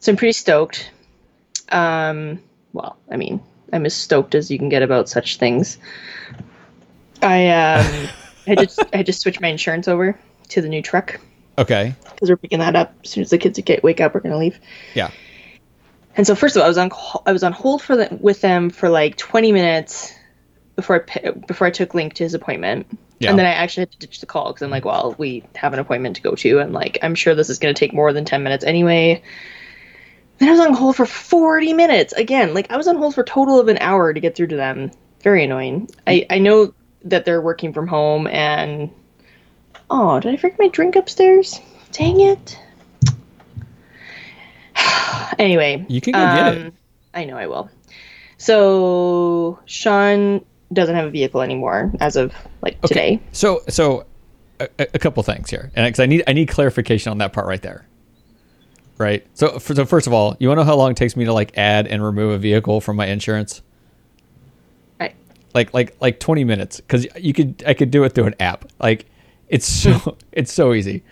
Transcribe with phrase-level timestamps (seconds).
[0.00, 0.90] So I'm pretty stoked.
[1.70, 2.40] Um,
[2.72, 3.40] well, I mean,
[3.72, 5.78] I'm as stoked as you can get about such things.
[7.22, 8.08] I um,
[8.46, 11.20] I just I just switched my insurance over to the new truck
[11.58, 11.94] Okay.
[12.14, 14.14] because we're picking that up as soon as the kids get wake up.
[14.14, 14.58] We're gonna leave.
[14.94, 15.10] Yeah.
[16.16, 16.90] And so first of all, I was on
[17.26, 20.14] I was on hold for the, with them for like 20 minutes
[20.76, 22.86] before I before I took Link to his appointment.
[23.18, 23.30] Yeah.
[23.30, 25.72] And then I actually had to ditch the call because I'm like, well, we have
[25.72, 28.12] an appointment to go to, and like I'm sure this is going to take more
[28.12, 29.22] than 10 minutes anyway.
[30.38, 32.54] Then I was on hold for 40 minutes again.
[32.54, 34.56] Like I was on hold for a total of an hour to get through to
[34.56, 34.90] them.
[35.22, 35.88] Very annoying.
[36.06, 36.72] I I know
[37.04, 38.90] that they're working from home and
[39.90, 41.60] oh, did I forget my drink upstairs?
[41.92, 42.58] Dang it.
[45.38, 46.66] anyway, You can go get it.
[46.66, 46.72] um,
[47.14, 47.70] I know I will.
[48.36, 52.32] So Sean doesn't have a vehicle anymore as of
[52.62, 53.20] like today.
[53.32, 54.04] So so
[54.60, 57.46] a, a couple things here, and because I need I need clarification on that part
[57.46, 57.86] right there.
[58.98, 59.24] Right.
[59.34, 61.24] So for, so first of all, you want to know how long it takes me
[61.24, 63.62] to like add and remove a vehicle from my insurance?
[65.00, 65.14] I,
[65.54, 68.64] Like like like twenty minutes because you could I could do it through an app.
[68.80, 69.06] Like
[69.48, 71.04] it's so it's so easy.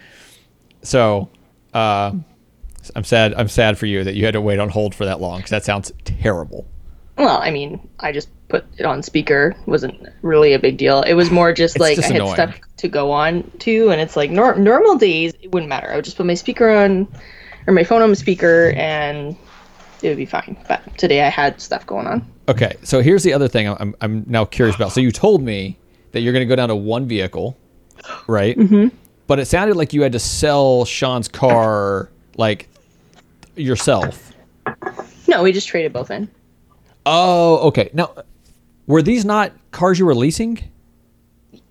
[0.83, 1.29] So
[1.75, 2.13] uh,
[2.95, 5.21] I'm sad I'm sad for you that you had to wait on hold for that
[5.21, 6.67] long because that sounds terrible.
[7.19, 9.55] well, I mean, I just put it on speaker.
[9.67, 11.03] wasn't really a big deal.
[11.03, 12.35] It was more just It's like just I had annoying.
[12.35, 15.91] stuff to go on to, and it's like nor- normal days it wouldn't matter.
[15.91, 17.09] I would just put my speaker on
[17.67, 19.37] or my phone on speaker, and
[20.03, 20.57] it would be fine.
[20.69, 22.27] But today I had stuff going on.
[22.49, 24.93] Okay, so here's the other thing I'm, I'm now curious about.
[24.93, 25.77] So you told me
[26.13, 27.57] that you're going to go down to one vehicle,
[28.27, 28.57] right?
[28.67, 28.89] Mm-hmm.
[29.27, 32.69] But it sounded like you had to sell Sean's car like
[33.57, 34.33] yourself.
[35.27, 36.31] No, we just traded both in.
[37.07, 37.91] Oh, okay.
[37.93, 38.15] Now,
[38.87, 40.63] were these not cars you were leasing?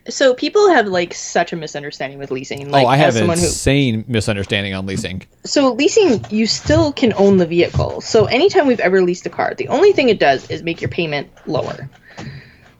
[0.07, 2.67] So people have like such a misunderstanding with leasing.
[2.67, 5.23] Oh, like, oh, I have an someone who insane misunderstanding on leasing.
[5.45, 9.53] so leasing you still can own the vehicle so anytime we've ever leased a car
[9.55, 11.89] the only thing it does is make your payment lower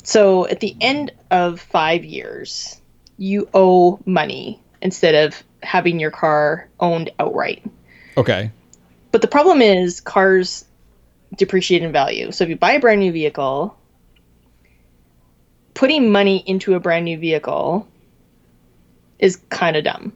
[0.03, 2.79] so at the end of five years
[3.17, 7.63] you owe money instead of having your car owned outright
[8.17, 8.51] Okay.
[9.11, 10.65] but the problem is cars
[11.37, 13.75] depreciate in value so if you buy a brand new vehicle
[15.75, 17.87] putting money into a brand new vehicle
[19.19, 20.13] is kind of dumb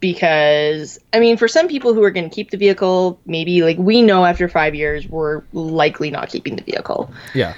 [0.00, 3.78] because I mean, for some people who are going to keep the vehicle, maybe like
[3.78, 7.12] we know after five years we're likely not keeping the vehicle.
[7.34, 7.54] Yeah.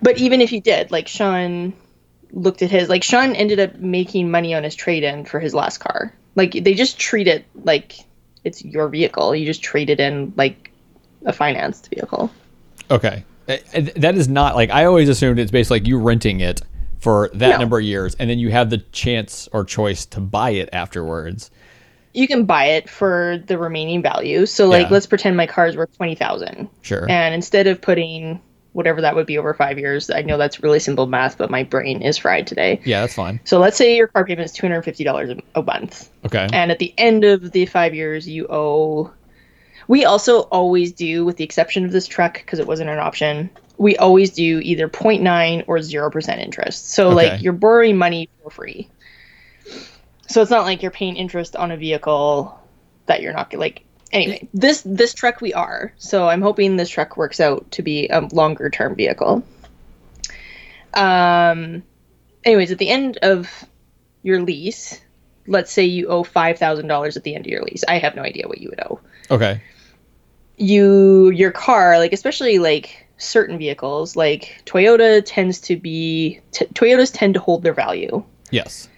[0.00, 1.74] But even if you did, like Sean
[2.32, 5.52] looked at his, like Sean ended up making money on his trade in for his
[5.52, 6.14] last car.
[6.34, 7.98] Like they just treat it like
[8.44, 9.34] it's your vehicle.
[9.36, 10.72] You just trade it in like
[11.26, 12.30] a financed vehicle.
[12.90, 13.24] Okay.
[13.46, 16.62] Uh, uh, That is not like I always assumed it's basically like you renting it
[17.04, 17.58] for that No.
[17.58, 21.50] number of years and then you have the chance or choice to buy it afterwards.
[22.14, 24.46] You can buy it for the remaining value.
[24.46, 24.92] So like, Yeah.
[24.94, 26.68] let's pretend my car is worth twenty thousand.
[26.80, 27.04] Sure.
[27.10, 28.40] And instead of putting
[28.72, 31.62] whatever that would be over five years, I know that's really simple math, but my
[31.62, 32.80] brain is fried today.
[32.84, 33.38] yeah, that's fine.
[33.44, 36.48] So let's say your car payment is two hundred fifty dollars a month, Okay.
[36.54, 39.10] and at the end of the five years, you owe.
[39.88, 43.50] We also always do, with the exception of this truck, because it wasn't an option.
[43.76, 46.90] We always do either 0.9 or zero percent interest.
[46.90, 47.14] So Okay.
[47.14, 48.88] like you're borrowing money for free.
[50.28, 52.58] So it's not like you're paying interest on a vehicle
[53.06, 53.82] that you're not like.
[54.12, 55.92] Anyway, this this truck we are.
[55.98, 59.42] So I'm hoping this truck works out to be a longer term vehicle.
[60.92, 61.82] Um.
[62.44, 63.50] Anyways, at the end of
[64.22, 65.00] your lease,
[65.46, 67.84] let's say you owe five thousand dollars at the end of your lease.
[67.88, 69.00] I have no idea what you would owe.
[69.30, 69.60] Okay.
[70.56, 77.12] You your car, like especially like certain vehicles, like Toyota tends to be t- Toyotas
[77.12, 78.24] tend to hold their value.
[78.50, 78.88] Yes.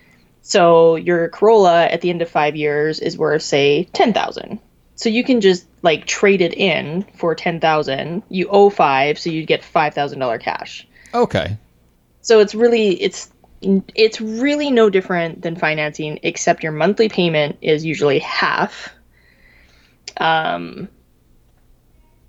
[0.43, 4.60] So your Corolla at the end of five years is worth say ten thousand.
[4.94, 8.22] So you can just like trade it in for ten thousand.
[8.28, 10.87] You owe five, so you'd get five thousand dollar cash.
[11.12, 11.56] Okay.
[12.22, 17.84] So it's really it's it's really no different than financing, except your monthly payment is
[17.84, 18.91] usually half.
[20.19, 20.88] Um,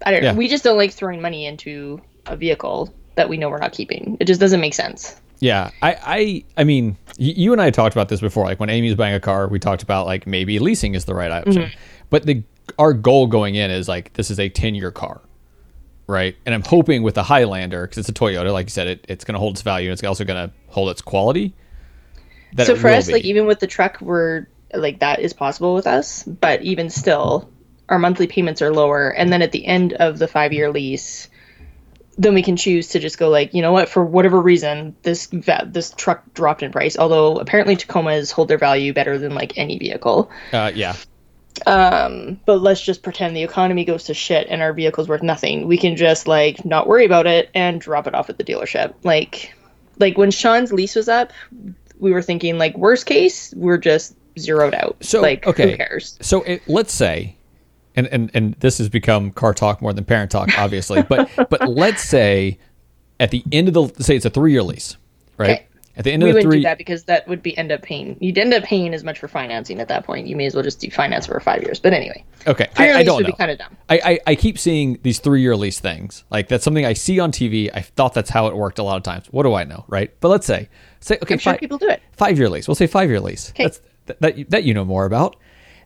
[0.05, 0.29] I don't know.
[0.29, 0.35] Yeah.
[0.35, 4.17] We just don't like throwing money into a vehicle that we know we're not keeping.
[4.19, 5.19] It just doesn't make sense.
[5.39, 8.45] Yeah, I, I, I mean, you and I talked about this before.
[8.45, 11.13] Like when Amy was buying a car, we talked about like maybe leasing is the
[11.13, 11.63] right option.
[11.63, 11.79] Mm-hmm.
[12.09, 12.43] But the
[12.79, 15.21] our goal going in is like this is a ten year car,
[16.07, 16.35] right?
[16.45, 19.25] And I'm hoping with the Highlander because it's a Toyota, like you said, it, it's
[19.25, 19.89] going to hold its value.
[19.89, 21.53] and It's also going to hold its quality.
[22.53, 23.13] That so for us, be.
[23.13, 26.23] like even with the truck, we're like that is possible with us.
[26.23, 27.51] But even still,
[27.89, 31.29] our monthly payments are lower, and then at the end of the five year lease,
[32.17, 35.27] then we can choose to just go like, you know what, for whatever reason, this
[35.27, 36.97] va- this truck dropped in price.
[36.97, 40.29] Although apparently Tacomas hold their value better than like any vehicle.
[40.51, 40.95] uh, yeah,
[41.65, 45.67] Um, but let's just pretend the economy goes to shit and our vehicle's worth nothing.
[45.67, 48.93] We can just like not worry about it and drop it off at the dealership.
[49.03, 49.53] Like,
[49.99, 51.31] like when Sean's lease was up,
[51.99, 54.97] we were thinking like worst case, we're just zeroed out.
[55.01, 56.17] So like, okay, who cares?
[56.21, 57.36] So it, let's say,
[57.97, 61.01] and, and and this has become car talk more than parent talk, obviously.
[61.03, 62.57] but but let's say
[63.19, 64.95] at the end of the say it's a three year lease,
[65.37, 65.49] right?
[65.49, 65.63] Okay.
[65.97, 67.71] At the end We of the wouldn't three, do that because that would be end
[67.71, 68.17] up paying.
[68.19, 70.27] You'd end up paying as much for financing at that point.
[70.27, 71.79] You may as well just do finance for five years.
[71.79, 73.29] But anyway, okay, I, I don't know.
[73.29, 73.75] be kind of dumb.
[73.89, 76.23] I, I, I keep seeing these three year lease things.
[76.29, 77.71] Like that's something I see on TV.
[77.73, 79.25] I thought that's how it worked a lot of times.
[79.31, 80.13] What do I know, right?
[80.19, 81.99] But let's say say okay, I'm sure people do it.
[82.11, 82.67] five year lease.
[82.67, 83.51] We'll say five year lease.
[83.53, 83.63] 'Kay.
[83.63, 85.35] That's that, that that you know more about.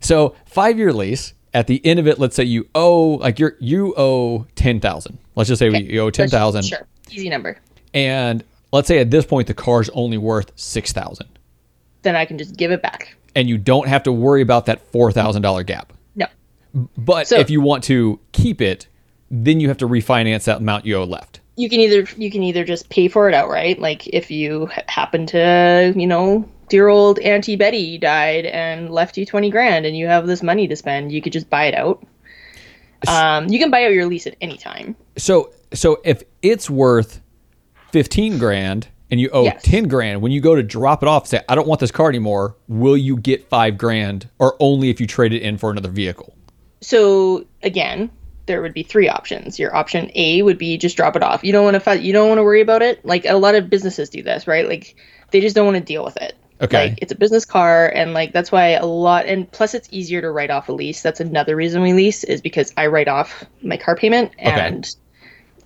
[0.01, 1.33] So five year lease.
[1.53, 5.17] At the end of it, let's say you owe like you're you owe ten thousand.
[5.35, 7.57] Let's just say we you owe ten thousand, Sure, easy number.
[7.93, 11.27] and let's say at this point the car's only worth six thousand,
[12.03, 13.15] Then I can just give it back.
[13.35, 15.91] and you don't have to worry about that four thousand dollar gap.
[16.15, 16.27] No,
[16.97, 18.87] But So- if you want to keep it,
[19.29, 21.41] then you have to refinance that amount you owe left.
[21.57, 23.77] you can either you can either just pay for it outright.
[23.77, 29.25] Like if you happen to, you know, dear old Auntie Betty died and left you
[29.25, 32.01] twenty grand, and you have this money to spend, you could just buy it out.
[33.07, 34.95] Um, you can buy out your lease at any time.
[35.17, 37.21] So so if it's worth
[37.91, 39.61] fifteen grand and you owe Yes.
[39.63, 42.07] ten grand, when you go to drop it off, say I don't want this car
[42.07, 45.89] anymore, will you get five grand or only if you trade it in for another
[45.89, 46.33] vehicle?
[46.79, 48.09] So again,
[48.45, 49.59] there would be three options.
[49.59, 51.43] Your option A would be just drop it off.
[51.43, 53.03] You don't want to you don't want to worry about it.
[53.05, 54.67] Like a lot of businesses do this, right?
[54.67, 54.95] Like
[55.31, 56.35] they just don't want to deal with it.
[56.61, 56.89] Okay.
[56.89, 60.21] Like it's a business car and like that's why a lot and plus it's easier
[60.21, 61.01] to write off a lease.
[61.01, 64.87] That's another reason we lease is because I write off my car payment and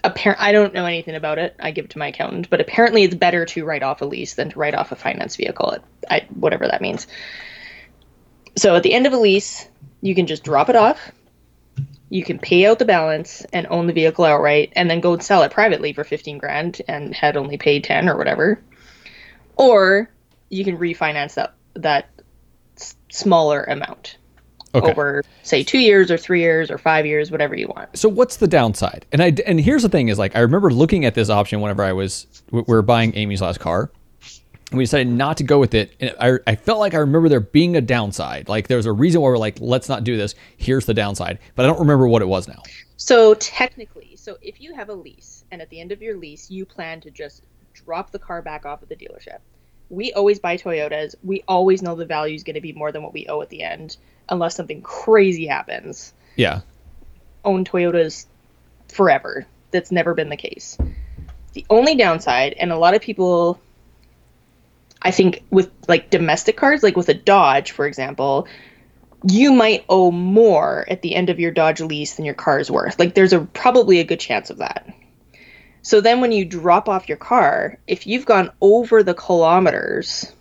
[0.06, 1.56] apparent I don't know anything about it.
[1.60, 4.36] I give it to my accountant, but apparently it's better to write off a lease
[4.36, 5.78] than to write off a finance vehicle.
[6.10, 7.08] I whatever that means.
[8.56, 9.68] So at the end of a lease,
[10.02, 11.12] you can just drop it off.
[12.10, 15.24] You can pay out the balance and own the vehicle outright, and then go and
[15.24, 18.62] sell it privately for fifteen grand and had only paid ten or whatever.
[19.58, 20.10] Or
[20.50, 22.10] you can refinance that that
[22.78, 24.18] s- smaller amount
[24.74, 24.92] Okay.
[24.92, 27.98] over, say, two years or three years or five years, whatever you want.
[27.98, 29.06] So what's the downside?
[29.14, 31.84] And I and here's the thing is like I remember looking at this option whenever
[31.84, 33.90] I was we were buying Amy's last car.
[34.72, 35.94] And we decided not to go with it.
[36.00, 38.50] And I, I felt like I remember there being a downside.
[38.50, 40.34] Like there was a reason why we're like, let's not do this.
[40.58, 41.38] Here's the downside.
[41.54, 42.64] But I don't remember what it was now.
[42.98, 46.50] So technically, so if you have a lease and at the end of your lease
[46.50, 47.44] you plan to just
[47.74, 49.38] drop the car back off at the dealership,
[49.90, 51.16] we always buy Toyotas.
[51.24, 53.50] We always know the value is going to be more than what we owe at
[53.50, 53.98] the end,
[54.30, 56.14] unless something crazy happens.
[56.36, 56.62] Yeah.
[57.44, 58.26] Own Toyotas
[58.90, 59.46] forever.
[59.72, 60.78] That's never been the case.
[61.54, 63.60] The only downside, and a lot of people,
[65.02, 68.48] I think, with like domestic cars, like with a Dodge, for example,
[69.28, 72.70] you might owe more at the end of your Dodge lease than your car is
[72.70, 73.00] worth.
[73.00, 74.94] Like there's a probably a good chance of that.
[75.86, 80.34] So then when you drop off your car, if you've gone over the kilometers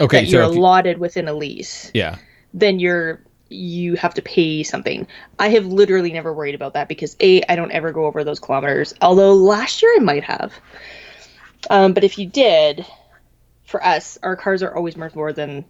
[0.00, 0.20] Okay.
[0.22, 2.16] that you're So you- allotted within a lease, yeah.
[2.54, 3.20] then you're
[3.50, 5.06] you have to pay something.
[5.38, 8.40] I have literally never worried about that because a I don't ever go over those
[8.40, 8.94] kilometers.
[9.02, 10.54] Although last year I might have.
[11.68, 12.86] Um, but if you did,
[13.64, 15.66] for us, our cars are always worth more than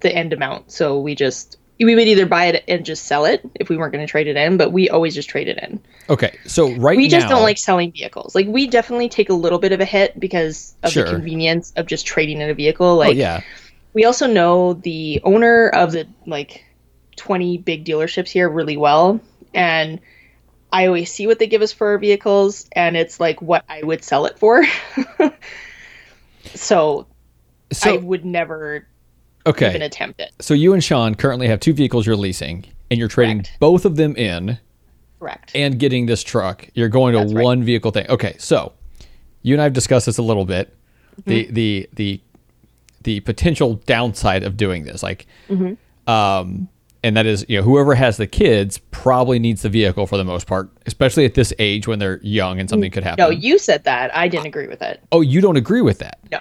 [0.00, 0.70] the end amount.
[0.72, 3.92] So we just we would either buy it and just sell it if we weren't
[3.92, 5.80] going to trade it in, but we always just trade it in.
[6.08, 6.36] Okay.
[6.46, 8.34] So right now We just now, don't like selling vehicles.
[8.34, 11.04] Like we definitely take a little bit of a hit because of Sure.
[11.04, 12.86] the convenience of just trading in a vehicle.
[12.86, 13.40] Oh, like oh yeah.
[13.94, 16.64] we also know the owner of the like
[17.16, 19.20] 20 big dealerships here really well
[19.52, 20.00] and
[20.72, 23.82] i always see what they give us for our vehicles and it's like what i
[23.82, 24.64] would sell it for
[26.54, 27.06] so,
[27.82, 28.86] i would never
[29.46, 29.68] okay.
[29.70, 33.08] even attempt it So you and Sean currently have two vehicles you're leasing, and you're
[33.08, 33.56] trading Correct.
[33.60, 34.58] both of them in
[35.18, 36.68] correct and getting this truck.
[36.74, 37.42] You're going to That's right.
[37.44, 38.06] one vehicle thing.
[38.08, 38.72] Okay, so
[39.42, 40.74] you and I have discussed this a little bit.
[41.26, 41.54] The Mm-hmm.
[41.54, 42.20] the the
[43.02, 46.10] the potential downside of doing this, like, Mm-hmm.
[46.10, 46.68] um,
[47.02, 50.24] and that is, you know, whoever has the kids probably needs the vehicle for the
[50.24, 53.22] most part, especially at this age when they're young and something could happen.
[53.24, 56.18] no you said that i didn't agree with it oh, you don't agree with that?
[56.30, 56.40] no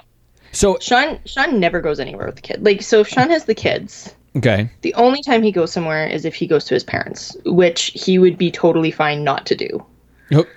[0.51, 3.55] So sean sean never goes anywhere with the kid like so if sean has the
[3.55, 7.35] kids okay, the only time he goes somewhere is if he goes to his parents
[7.45, 9.85] which he would be totally fine not to do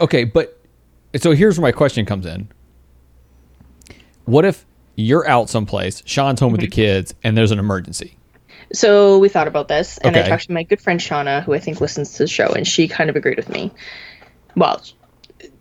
[0.01, 0.59] Okay, but
[1.17, 2.49] so here's where my question comes in.
[4.25, 6.71] What if you're out someplace, Sean's home with Mm-hmm.
[6.71, 8.17] the kids, and there's an emergency?
[8.73, 11.59] So we thought about this, and I talked to my good friend Shauna, who I
[11.59, 13.71] think listens to the show, and she kind of agreed with me.
[14.57, 14.83] Well,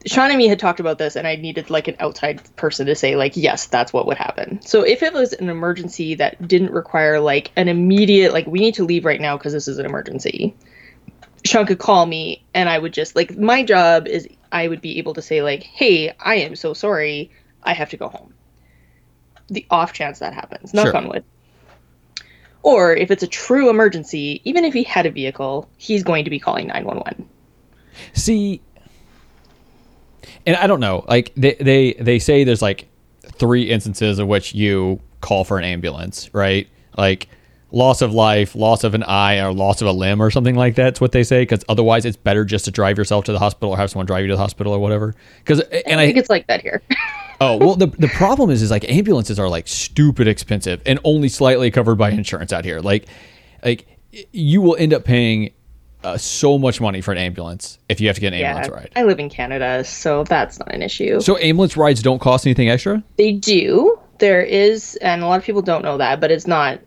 [0.05, 2.95] Sean and me had talked about this, and I needed like an outside person to
[2.95, 4.61] say, like, yes, that's what would happen.
[4.61, 8.75] So if it was an emergency that didn't require like an immediate, like, we need
[8.75, 10.55] to leave right now because this is an emergency,
[11.45, 14.97] Sean could call me, and I would just like my job is I would be
[14.97, 17.31] able to say like, hey, I am so sorry,
[17.63, 18.33] I have to go home.
[19.47, 20.97] The off chance that happens, knock Sure.
[20.97, 21.23] on wood.
[22.63, 26.29] Or if it's a true emergency, even if he had a vehicle, he's going to
[26.29, 27.27] be calling nine one one.
[28.13, 28.61] See,
[30.45, 31.05] and I don't know.
[31.07, 32.87] Like they they they say there's like
[33.23, 36.67] three instances of which you call for an ambulance, right?
[36.97, 37.29] Like
[37.71, 40.75] loss of life, loss of an eye, or loss of a limb, or something like.
[40.75, 41.43] That's what they say.
[41.43, 44.23] Because otherwise, it's better just to drive yourself to the hospital or have someone drive
[44.23, 45.15] you to the hospital or whatever.
[45.39, 46.81] Because and I I think it's like that here.
[47.43, 51.27] Oh well, the the problem is is like ambulances are like stupid expensive and only
[51.27, 52.79] slightly covered by insurance out here.
[52.79, 53.07] Like,
[53.65, 53.87] like
[54.31, 55.51] you will end up paying
[56.03, 58.91] uh, so much money for an ambulance if you have to get an ambulance ride.
[58.95, 61.21] I live in Canada, so that's not an issue.
[61.21, 63.03] So ambulance rides don't cost anything extra.
[63.17, 63.99] they do.
[64.19, 66.79] There is, and a lot of people don't know that, but it's not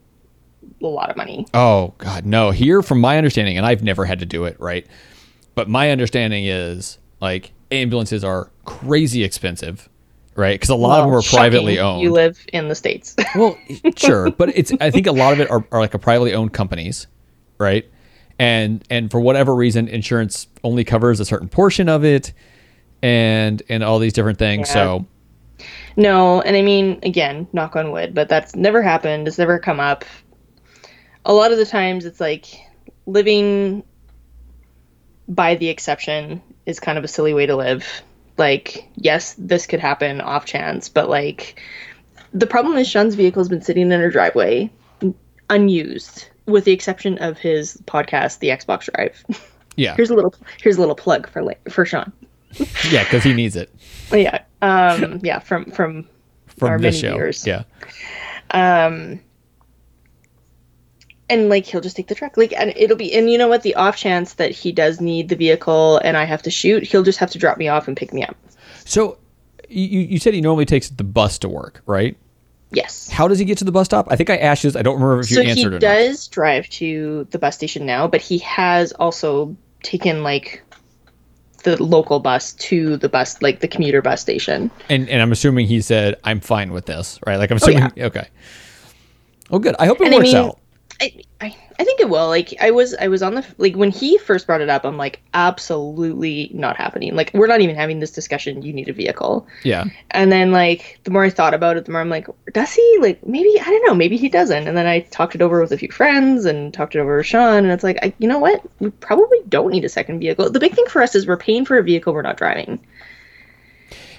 [0.83, 1.47] a lot of money.
[1.53, 2.51] Oh God, no!
[2.53, 4.87] Here, from my understanding, and I've never had to do it, right?
[5.57, 9.89] But my understanding is like ambulances are crazy expensive,
[10.37, 10.55] right?
[10.55, 12.03] Because a lot of them Well, are privately owned.
[12.03, 13.17] You live in the states.
[13.35, 13.59] Well,
[13.97, 16.53] sure, but it's I think a lot of it are, are like a privately owned
[16.53, 17.09] companies,
[17.59, 17.85] right?
[18.39, 22.33] And and for whatever reason, insurance only covers a certain portion of it,
[23.03, 24.69] and and all these different things.
[24.69, 24.75] Yeah.
[24.75, 25.07] So
[25.97, 29.29] no, and I mean, again, knock on wood, but that's never happened.
[29.29, 30.05] It's never come up.
[31.25, 32.47] A lot of the times, it's like
[33.07, 33.85] living
[35.29, 38.03] by the exception is kind of a silly way to live.
[38.37, 41.61] Like, yes, this could happen off chance, but like,
[42.33, 44.71] the problem is Sean's vehicle has been sitting in her driveway
[45.49, 49.25] unused, with the exception of his podcast, the Xbox Drive.
[49.77, 52.13] yeah, here's a little here's a little plug for like for Sean.
[52.91, 53.69] yeah, because he needs it
[54.13, 56.09] yeah, um, yeah, from from
[56.47, 57.13] from Our many show.
[57.15, 57.47] viewers.
[57.47, 57.65] Yeah,
[58.51, 59.21] um,
[61.29, 63.63] and like he'll just take the truck, like, and it'll be, and you know what,
[63.63, 67.03] the off chance that he does need the vehicle and I have to shoot, he'll
[67.03, 68.37] just have to drop me off and pick me up.
[68.85, 69.19] So
[69.69, 72.17] you you said he normally takes the bus to work, right?
[72.75, 73.09] Yes.
[73.09, 74.09] How does he get to the bus stop?
[74.11, 74.77] I think I asked this.
[74.77, 75.81] I don't remember if you So he answered or not.
[75.81, 80.63] does drive to the bus station now, but he has also taken like
[81.63, 84.71] the local bus to the bus, like the commuter bus station.
[84.89, 87.37] And and I'm assuming he said I'm fine with this, right?
[87.37, 87.93] Like I'm Oh, assuming.
[87.97, 88.29] Okay.
[89.51, 89.75] Oh, good.
[89.79, 90.59] I hope it And I works mean, out.
[91.01, 92.29] I, I I think it will.
[92.29, 94.97] Like I was I was on the like when he first brought it up, I'm
[94.97, 97.17] like absolutely not happening.
[97.17, 98.63] Like we're not even having this discussion.
[98.63, 99.47] You need a vehicle.
[99.65, 99.85] Yeah.
[100.13, 102.99] And then like the more I thought about it, the more I'm like, does he?
[103.01, 103.95] Like maybe I don't know.
[103.95, 104.69] Maybe he doesn't.
[104.69, 107.27] And then I talked it over with a few friends and talked it over with
[107.27, 108.63] Sean, and it's like, I, you know what?
[108.79, 110.51] We probably don't need a second vehicle.
[110.51, 112.81] The big thing for us is we're paying for a vehicle we're not driving.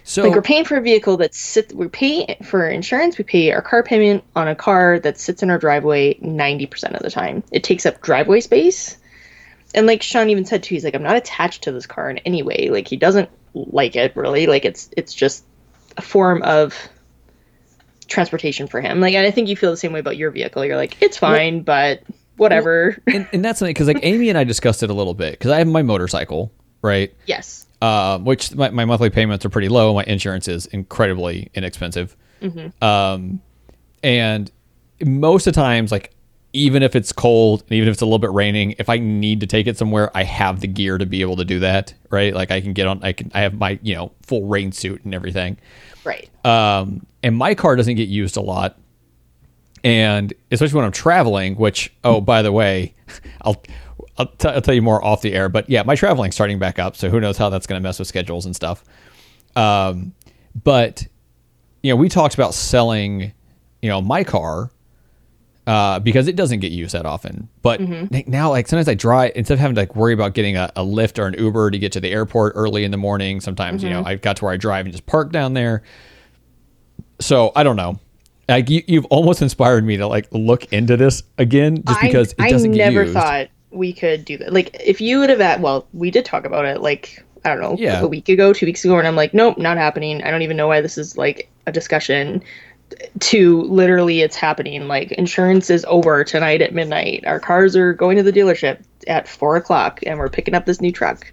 [0.07, 1.73] So Like we're paying for a vehicle that sits.
[1.73, 3.17] We pay for insurance.
[3.17, 6.95] We pay our car payment on a car that sits in our driveway ninety percent
[6.95, 7.43] of the time.
[7.51, 8.97] It takes up driveway space,
[9.73, 12.19] and like Sean even said too, he's like, I'm not attached to this car in
[12.19, 12.69] any way.
[12.69, 14.45] Like he doesn't like it really.
[14.45, 15.43] Like it's it's just
[15.97, 16.77] a form of
[18.07, 18.99] transportation for him.
[18.99, 20.63] Like and I think you feel the same way about your vehicle.
[20.63, 22.03] You're like, it's fine, but
[22.37, 23.01] whatever.
[23.07, 25.49] and, and that's something because like Amy and I discussed it a little bit because
[25.49, 26.51] I have my motorcycle,
[26.83, 27.11] right?
[27.25, 27.64] yes.
[27.81, 29.93] Uh, which my, my monthly payments are pretty low.
[29.93, 32.15] My insurance is incredibly inexpensive.
[32.81, 33.41] Um,
[34.03, 34.51] and
[35.03, 36.15] most of the times, like
[36.53, 39.41] even if it's cold and even if it's a little bit raining, if I need
[39.41, 42.33] to take it somewhere, I have the gear to be able to do that, right?
[42.33, 45.03] Like I can get on, I can, I have my you know full rain suit
[45.03, 45.57] and everything.
[46.05, 46.29] Right.
[46.45, 48.79] Um, and my car doesn't get used a lot.
[49.83, 52.95] And especially when I'm traveling, which, oh, by the way,
[53.41, 53.61] I'll,
[54.17, 56.79] I'll, t- I'll tell you more off the air, but yeah, my traveling's starting back
[56.79, 56.95] up.
[56.95, 58.83] So who knows how that's going to mess with schedules and stuff.
[59.55, 60.13] Um,
[60.63, 61.05] but,
[61.83, 63.33] you know, we talked about selling,
[63.81, 64.71] you know, my car
[65.67, 67.49] uh, because it doesn't get used that often.
[67.61, 67.81] But
[68.11, 70.71] like, now, like sometimes I drive instead of having to like worry about getting a,
[70.75, 73.41] a Lyft or an Uber to get to the airport early in the morning.
[73.41, 75.81] Sometimes you know I got to where I drive and just park down there.
[77.19, 77.99] So I don't know.
[78.47, 82.49] Like you, you've almost inspired me to like look into this again, just because it
[82.49, 83.13] doesn't I never used.
[83.13, 84.53] thought we could do that.
[84.53, 87.61] Like, if you would have, at, well, we did talk about it like I don't
[87.61, 88.01] know, Yeah.
[88.01, 90.23] a week ago, two weeks ago, and I'm like, nope, not happening.
[90.23, 92.41] I don't even know why this is like a discussion.
[93.19, 94.87] To literally, it's happening.
[94.87, 97.23] Like, insurance is over tonight at midnight.
[97.27, 100.81] Our cars are going to the dealership at four o'clock, and we're picking up this
[100.81, 101.31] new truck.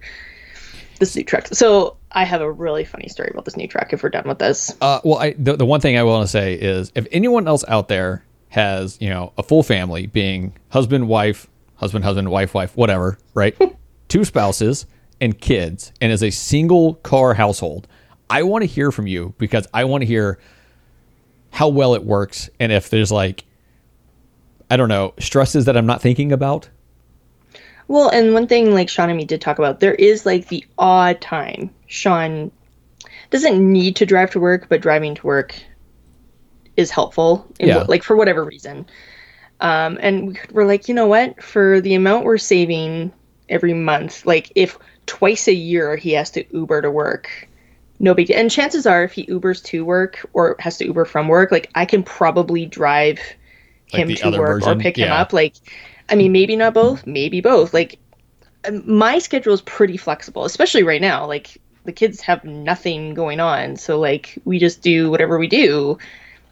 [0.99, 1.47] This new truck.
[1.47, 3.91] So I have a really funny story about this new truck.
[3.93, 6.27] If we're done with this, Uh, well, I, the, the one thing I want to
[6.27, 11.07] say is if anyone else out there has, you know, a full family being husband,
[11.07, 13.55] wife, husband, husband, wife, wife, whatever, right?
[14.07, 14.85] Two spouses
[15.21, 17.87] and kids and as a single car household,
[18.29, 20.39] I want to hear from you because I want to hear
[21.51, 23.45] how well it works and if there's like
[24.69, 26.69] I don't know, stresses that I'm not thinking about.
[27.87, 30.65] Well, and one thing like Sean and me did talk about, there is like the
[30.79, 32.51] odd time Sean
[33.29, 35.55] doesn't need to drive to work, but driving to work
[36.77, 37.45] is helpful.
[37.59, 37.85] in Yeah.
[37.87, 38.85] like for whatever reason.
[39.63, 41.41] Um, and we- we're like, you know what?
[41.41, 43.11] For the amount we're saving
[43.49, 44.77] every month, like if
[45.07, 47.49] twice a year he has to Uber to work,
[47.99, 48.37] no big deal.
[48.37, 51.69] And chances are, if he Ubers to work or has to Uber from work, like
[51.75, 53.19] I can probably drive
[53.87, 54.79] him to work or version?
[54.79, 55.33] pick him up.
[55.33, 55.55] Like,
[56.09, 57.73] I mean, maybe not both, maybe both.
[57.73, 57.99] Like,
[58.67, 61.25] um, my schedule is pretty flexible, especially right now.
[61.27, 65.97] Like, the kids have nothing going on, so like we just do whatever we do.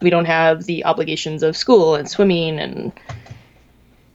[0.01, 2.91] We don't have the obligations of school and swimming and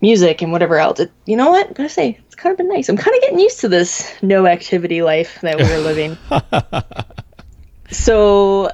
[0.00, 1.00] music and whatever else.
[1.00, 1.68] It, you know what?
[1.68, 2.88] I'm gonna say it's kind of been nice.
[2.88, 6.18] I'm kind of getting used to this no activity life that we're living.
[7.90, 8.70] so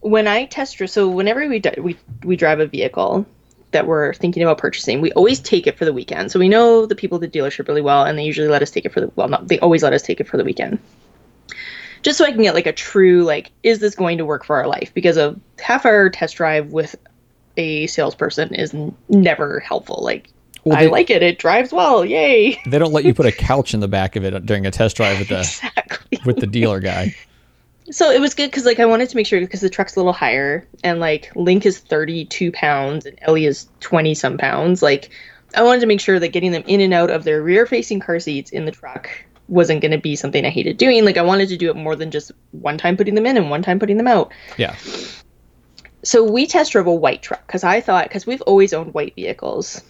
[0.00, 3.26] when I test drive, so whenever we di- we we drive a vehicle
[3.72, 6.30] that we're thinking about purchasing, we always take it for the weekend.
[6.30, 8.70] So we know the people at the dealership really well, and they usually let us
[8.70, 10.78] take it for the well, not they always let us take it for the weekend.
[12.02, 14.56] Just so I can get like a true like, is this going to work for
[14.56, 14.92] our life?
[14.94, 16.96] Because a half hour test drive with
[17.56, 20.00] a salesperson is n- never helpful.
[20.02, 20.28] Like,
[20.64, 22.60] Well, I like it; it drives well, yay!
[22.66, 24.96] They don't let you put a couch in the back of it during a test
[24.96, 26.18] drive with the exactly.
[26.24, 27.14] with the dealer guy.
[27.90, 29.98] So it was good because like I wanted to make sure because the truck's a
[29.98, 34.82] little higher and like Link is 32 pounds and Ellie is 20 some pounds.
[34.82, 35.10] Like
[35.54, 37.98] I wanted to make sure that getting them in and out of their rear facing
[38.00, 39.10] car seats in the truck
[39.52, 41.04] wasn't going to be something I hated doing.
[41.04, 43.50] Like I wanted to do it more than just one time putting them in and
[43.50, 44.32] one time putting them out.
[44.56, 44.74] Yeah.
[46.02, 49.14] So we test drove a white truck because I thought because we've always owned white
[49.14, 49.82] vehicles,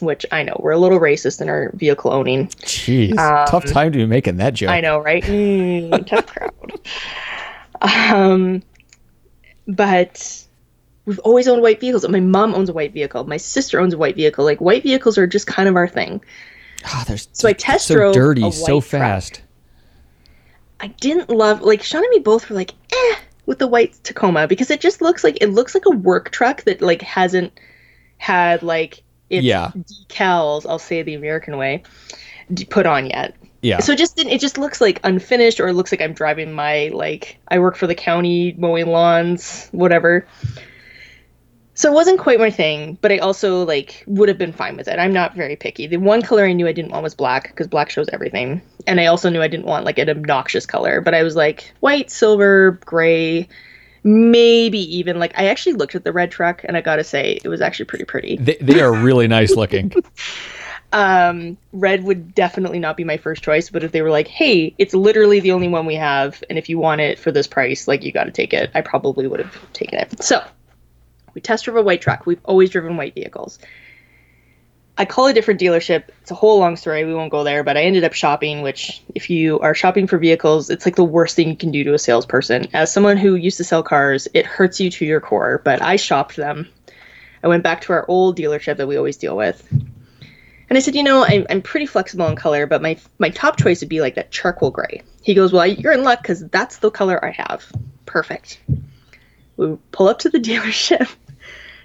[0.00, 2.48] which I know we're a little racist in our vehicle owning.
[2.48, 3.14] Jeez.
[3.48, 4.70] Tough time to be making that joke.
[4.70, 5.22] Um, I know, right?
[5.22, 6.80] Mm, tough crowd.
[7.80, 8.62] Um,
[9.68, 10.44] but
[11.06, 12.06] we've always owned white vehicles.
[12.08, 13.24] My mom owns a white vehicle.
[13.24, 14.44] My sister owns a white vehicle.
[14.44, 16.20] Like white vehicles are just kind of our thing.
[16.84, 19.00] Ah, they're So I test so drove dirty so white truck.
[19.00, 19.42] fast.
[20.80, 23.14] I didn't love like Sean and me both were like eh
[23.46, 26.62] with the white Tacoma because it just looks like it looks like a work truck
[26.64, 27.52] that like hasn't
[28.18, 29.70] had like its Yeah.
[30.08, 30.66] decals.
[30.68, 31.82] I'll say the American way
[32.70, 33.34] put on yet.
[33.62, 33.78] Yeah.
[33.80, 36.52] So it just didn't, it just looks like unfinished or it looks like I'm driving
[36.52, 40.26] my like I work for the county mowing lawns, whatever.
[41.74, 44.86] So it wasn't quite my thing, but I also like would have been fine with
[44.86, 44.98] it.
[44.98, 45.86] I'm not very picky.
[45.86, 48.62] The one color I knew I didn't want was black because black shows everything.
[48.86, 51.72] And I also knew I didn't want like an obnoxious color, but I was like
[51.80, 53.48] white, silver, gray,
[54.04, 57.40] maybe even like I actually looked at the red truck and I got to say
[57.42, 58.36] it was actually pretty pretty.
[58.36, 59.92] they, they are really nice looking.
[60.92, 64.76] Um, red would definitely not be my first choice, but if they were like, "Hey,
[64.78, 67.88] it's literally the only one we have, and if you want it for this price,
[67.88, 70.22] like you got to take it," I probably would have taken it.
[70.22, 70.40] So,
[71.34, 72.26] we test drove a white truck.
[72.26, 73.58] We've always driven white vehicles.
[74.96, 76.04] I call a different dealership.
[76.20, 77.04] It's a whole long story.
[77.04, 80.18] We won't go there, but I ended up shopping, which, if you are shopping for
[80.18, 82.68] vehicles, it's like the worst thing you can do to a salesperson.
[82.72, 85.96] As someone who used to sell cars, it hurts you to your core, but I
[85.96, 86.68] shopped them.
[87.42, 89.68] I went back to our old dealership that we always deal with.
[90.68, 93.58] And I said, you know, I'm, I'm pretty flexible in color, but my my top
[93.58, 95.02] choice would be like that charcoal gray.
[95.22, 97.70] He goes, well, you're in luck because that's the color I have.
[98.06, 98.60] Perfect.
[99.56, 101.08] We pull up to the dealership.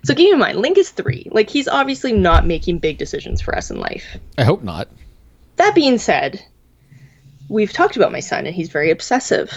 [0.03, 1.27] So keep in mind, Link is three.
[1.31, 4.17] Like he's obviously not making big decisions for us in life.
[4.37, 4.87] I hope not.
[5.57, 6.43] That being said,
[7.49, 9.51] we've talked about my son and he's very obsessive.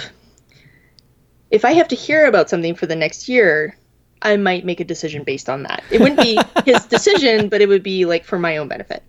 [1.50, 3.76] If I have to hear about something for the next year,
[4.20, 5.84] I might make a decision based on that.
[5.90, 9.02] It wouldn't be his decision, but it would be like for my own benefit.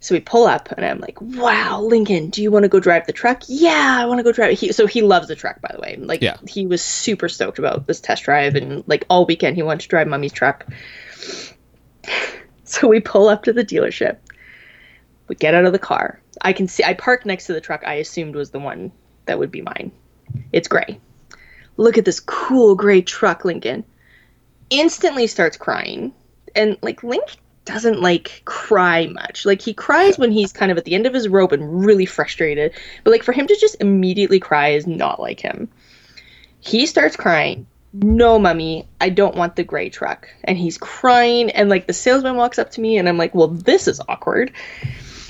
[0.00, 3.06] So we pull up and I'm like, "Wow, Lincoln, do you want to go drive
[3.06, 5.60] the truck?" "Yeah, I want to go drive." it." He, so he loves the truck,
[5.60, 5.96] by the way.
[5.98, 6.36] Like Yeah.
[6.46, 9.88] he was super stoked about this test drive and like all weekend he wanted to
[9.88, 10.66] drive Mummy's truck.
[12.64, 14.18] So we pull up to the dealership.
[15.26, 16.20] We get out of the car.
[16.42, 18.92] I can see I parked next to the truck I assumed was the one
[19.24, 19.90] that would be mine.
[20.52, 21.00] It's gray.
[21.78, 23.84] Look at this cool gray truck, Lincoln.
[24.68, 26.12] Instantly starts crying.
[26.54, 29.44] And like Link doesn't like cry much.
[29.44, 32.06] Like he cries when he's kind of at the end of his rope and really
[32.06, 32.72] frustrated.
[33.04, 35.68] But like for him to just immediately cry is not like him.
[36.60, 37.66] He starts crying.
[37.92, 40.28] No, mummy, I don't want the gray truck.
[40.44, 41.50] And he's crying.
[41.50, 44.50] And like the salesman walks up to me and I'm like, well, this is awkward.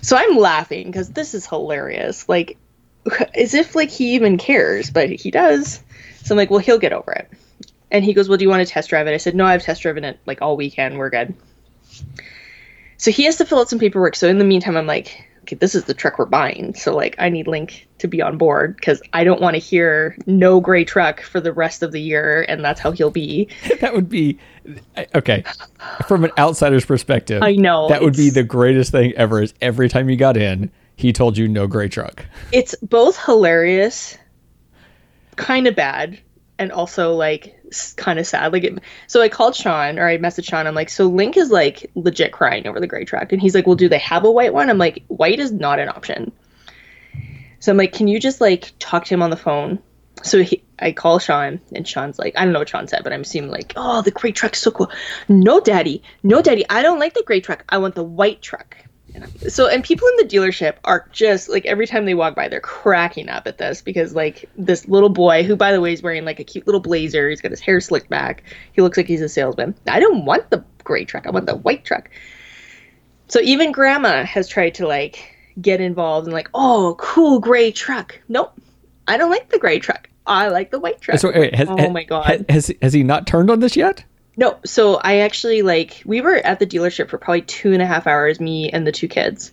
[0.00, 2.28] So I'm laughing because this is hilarious.
[2.28, 2.56] Like,
[3.34, 5.82] as if like he even cares, but he does.
[6.22, 7.28] So I'm like, well, he'll get over it.
[7.90, 9.14] And he goes, well, do you want to test drive it?
[9.14, 10.98] I said, no, I've test driven it like all weekend.
[10.98, 11.34] We're good.
[12.96, 14.16] So he has to fill out some paperwork.
[14.16, 16.74] So in the meantime, I'm like, okay, this is the truck we're buying.
[16.74, 20.16] So like I need Link to be on board because I don't want to hear
[20.26, 23.48] no gray truck for the rest of the year, and that's how he'll be.
[23.80, 24.38] that would be
[25.14, 25.44] okay
[26.06, 27.42] from an outsider's perspective.
[27.42, 29.42] I know, that would be the greatest thing ever.
[29.42, 32.26] Is every time you got in, he told you no gray truck.
[32.52, 34.18] It's both hilarious,
[35.36, 36.18] kind of bad,
[36.58, 37.57] and also like
[37.96, 38.52] kind of sad.
[38.52, 40.66] Like, it, so I called Sean or I messaged Sean.
[40.66, 43.66] I'm like, so Link is like legit crying over the gray truck, and he's like,
[43.66, 44.70] well, do they have a white one?
[44.70, 46.32] I'm like, white is not an option.
[47.60, 49.80] So I'm like, can you just like talk to him on the phone?
[50.22, 53.12] So he, I call Sean, and Sean's like, I don't know what Sean said, but
[53.12, 54.90] I'm assuming like, oh, the gray truck's so cool.
[55.28, 57.64] No, daddy, no, daddy, I don't like the gray truck.
[57.68, 58.76] I want the white truck.
[59.48, 62.60] So, and people in the dealership are just like every time they walk by, they're
[62.60, 66.24] cracking up at this because like this little boy, who by the way is wearing
[66.24, 69.20] like a cute little blazer, he's got his hair slicked back, he looks like he's
[69.20, 69.74] a salesman.
[69.86, 71.26] I don't want the gray truck.
[71.26, 72.10] I want the white truck.
[73.28, 78.20] So even grandma has tried to like get involved and like, oh, cool gray truck.
[78.28, 78.58] Nope,
[79.06, 80.08] I don't like the gray truck.
[80.26, 81.18] I like the white truck.
[81.18, 82.26] So wait, has, oh my god.
[82.26, 84.04] has, has has he not turned on this yet?
[84.38, 87.86] No, so I actually like we were at the dealership for probably two and a
[87.86, 89.50] half hours, me and the two kids.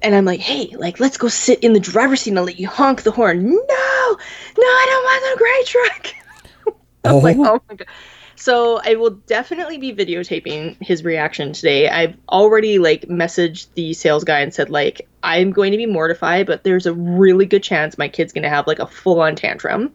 [0.00, 2.58] And I'm like, hey, like let's go sit in the driver's seat and I'll let
[2.58, 3.44] you honk the horn.
[3.44, 6.76] No, no, I don't want the gray truck.
[7.04, 7.56] I'm like, Oh.
[7.56, 7.86] oh my god.
[8.34, 11.90] So I will definitely be videotaping his reaction today.
[11.90, 16.46] I've already like messaged the sales guy and said like I'm going to be mortified,
[16.46, 19.36] but there's a really good chance my kid's going to have like a full on
[19.36, 19.92] tantrum.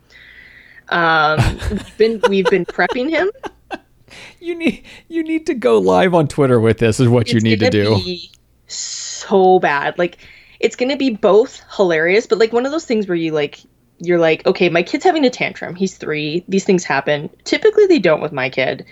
[0.89, 1.39] Um,
[1.71, 3.31] we've been we've been prepping him.
[4.39, 6.99] You need you need to go live on Twitter with this.
[6.99, 7.95] Is what you need to do.
[7.95, 8.31] Be
[8.67, 9.97] so bad.
[9.97, 10.17] Like
[10.59, 13.59] it's gonna be both hilarious, but like one of those things where you like
[13.99, 15.75] you're like, okay, my kid's having a tantrum.
[15.75, 16.43] He's three.
[16.47, 17.29] These things happen.
[17.43, 18.85] Typically, they don't with my kid,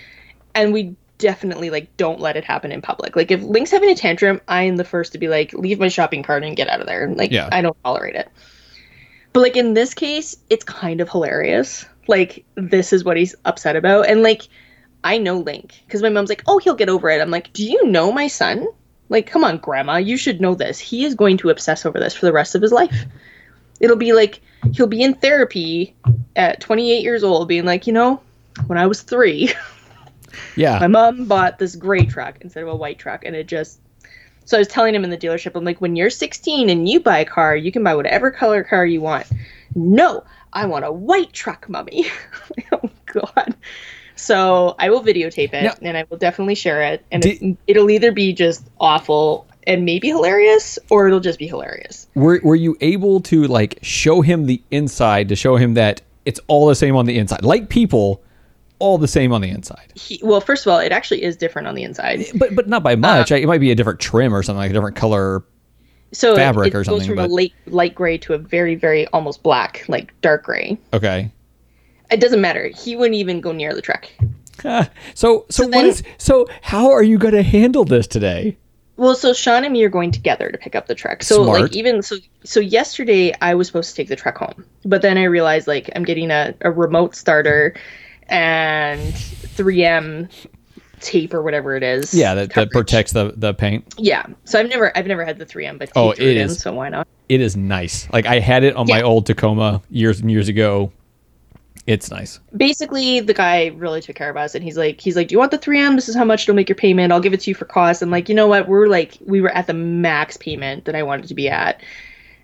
[0.54, 3.16] and we definitely like don't let it happen in public.
[3.16, 5.88] Like if Link's having a tantrum, I am the first to be like, leave my
[5.88, 7.10] shopping cart and get out of there.
[7.10, 7.50] Like Yeah.
[7.52, 8.30] I don't tolerate it.
[9.34, 11.86] But like in this case, it's kind of hilarious.
[12.08, 14.48] Like this is what he's upset about, and like
[15.06, 17.22] I know Link because my mom's like, oh, he'll get over it.
[17.22, 18.68] I'm like, do you know my son?
[19.08, 20.80] Like, come on, grandma, you should know this.
[20.80, 23.06] He is going to obsess over this for the rest of his life.
[23.80, 24.42] It'll be like
[24.74, 25.96] he'll be in therapy
[26.36, 28.20] at 28 years old, being like, you know,
[28.66, 29.54] when I was three,
[30.56, 30.80] Yeah.
[30.80, 33.80] my mom bought this gray truck instead of a white truck, and it just.
[34.46, 37.00] So I was telling him in the dealership, I'm like, when you're 16 and you
[37.00, 39.26] buy a car, you can buy whatever color car you want.
[39.74, 42.06] No, I want a white truck, mummy.
[42.72, 43.56] oh God.
[44.16, 47.58] So I will videotape it Now- and I will definitely share it, and Did- it's,
[47.68, 52.08] it'll either be just awful and maybe hilarious, or it'll just be hilarious.
[52.16, 56.40] were were you able to like show him the inside to show him that it's
[56.48, 58.22] all the same on the inside, like people,
[58.80, 61.68] all the same on the inside, He, well, first of all, it actually is different
[61.68, 62.20] on the inside.
[62.22, 63.32] Eh, but but not by much.
[63.32, 65.44] Um, it might be a different trim or something like a different color.
[66.12, 68.76] So fabric it or goes something, from a but- light light gray to a very
[68.76, 70.78] very almost black, like dark gray.
[70.94, 71.32] Okay.
[72.12, 72.68] It doesn't matter.
[72.68, 74.08] He wouldn't even go near the truck.
[74.64, 78.08] Ah, so so, So what then- is so how are you going to handle this
[78.08, 78.58] today?
[78.98, 81.22] Well, so Sean and me are going together to pick up the truck.
[81.22, 81.62] So Smart.
[81.64, 82.16] like even so
[82.46, 84.64] so yesterday I was supposed to take the truck home.
[84.86, 87.76] But then I realized like I'm getting a, a remote starter
[88.30, 90.30] and 3M
[91.02, 92.14] tape or whatever it is.
[92.14, 93.94] Yeah, that, that protects the the paint.
[93.98, 94.26] Yeah.
[94.46, 96.88] So I've never I've never had the 3M but Oh, it it in, so why
[96.90, 97.06] not?
[97.28, 98.08] It is nice.
[98.14, 100.92] Like I had it on my old Tacoma years and years ago.
[101.88, 102.40] It's nice.
[102.58, 105.40] Basically the guy really took care of us and he's like he's like, Do you
[105.40, 105.96] want the 3M?
[105.96, 107.14] This is how much it'll make your payment.
[107.14, 108.02] I'll give it to you for cost.
[108.02, 108.68] I'm like, you know what?
[108.68, 111.82] We're like we were at the max payment that I wanted to be at.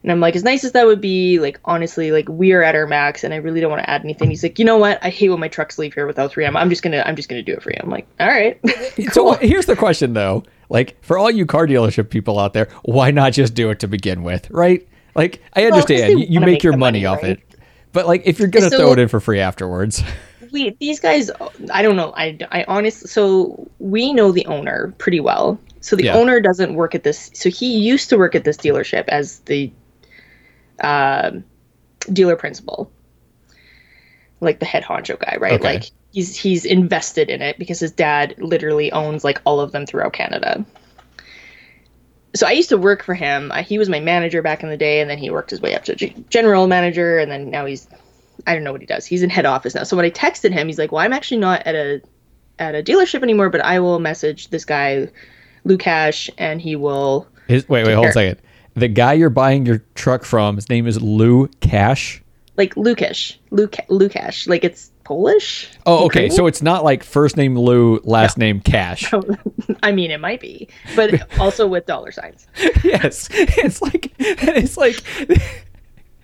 [0.03, 2.75] And I'm like, as nice as that would be, like honestly, like we are at
[2.75, 4.29] our max, and I really don't want to add anything.
[4.29, 4.97] He's like, you know what?
[5.03, 6.55] I hate when my trucks leave here without 3M.
[6.55, 7.77] I'm just gonna, I'm just gonna do it for you.
[7.81, 8.59] I'm like, all right.
[9.11, 10.43] So here's the question though.
[10.69, 13.87] Like for all you car dealership people out there, why not just do it to
[13.87, 14.87] begin with, right?
[15.15, 17.37] Like I understand they you, you make, make your the money, money, off right?
[17.37, 17.50] it.
[17.93, 20.01] But like if you're going to So- throw it in for free afterwards.
[20.51, 21.29] we these guys,
[21.71, 22.13] I don't know.
[22.15, 25.59] I, I honestly, so we know the owner pretty well.
[25.81, 26.15] So the Yeah.
[26.15, 27.31] owner doesn't work at this.
[27.33, 29.71] So he used to work at this dealership as the
[30.81, 31.43] um
[32.11, 32.91] dealer principal,
[34.39, 35.53] like the head honcho guy, right?
[35.53, 35.63] Okay.
[35.75, 39.85] Like he's he's invested in it because his dad literally owns like all of them
[39.85, 40.65] throughout Canada.
[42.33, 43.51] So I used to work for him.
[43.51, 45.75] Uh, he was my manager back in the day, and then he worked his way
[45.75, 47.87] up to g- general manager, and then now he's
[48.47, 49.05] I don't know what he does.
[49.05, 49.83] He's in head office now.
[49.83, 52.01] So when I texted him, he's like, "Well, I'm actually not at a
[52.59, 55.09] at a dealership anymore, but I will message this guy,
[55.65, 58.41] Lukash, and he will." His, wait, wait, hold on a second.
[58.75, 62.21] The guy you're buying your truck from, his name is Lou Cash.
[62.55, 65.69] like Lukash, Luk Lukash, like it's Polish.
[65.85, 66.03] Oh, okay.
[66.05, 66.35] Ukrainian?
[66.35, 69.11] So it's not like first name Lou, last name Cash.
[69.83, 72.47] I mean, it might be, but also with dollar signs.
[72.83, 75.03] yes, it's like it's like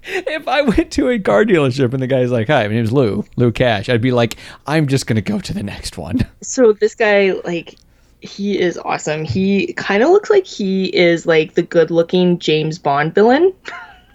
[0.07, 3.25] if I went to a car dealership and the guy's like, "Hi, my name's Lou,
[3.35, 6.95] Lou Cash," I'd be like, "I'm just gonna go to the next one." So this
[6.95, 7.75] guy, like,
[8.21, 9.23] he is awesome.
[9.23, 13.53] He kind of looks like he is like the good-looking James Bond villain.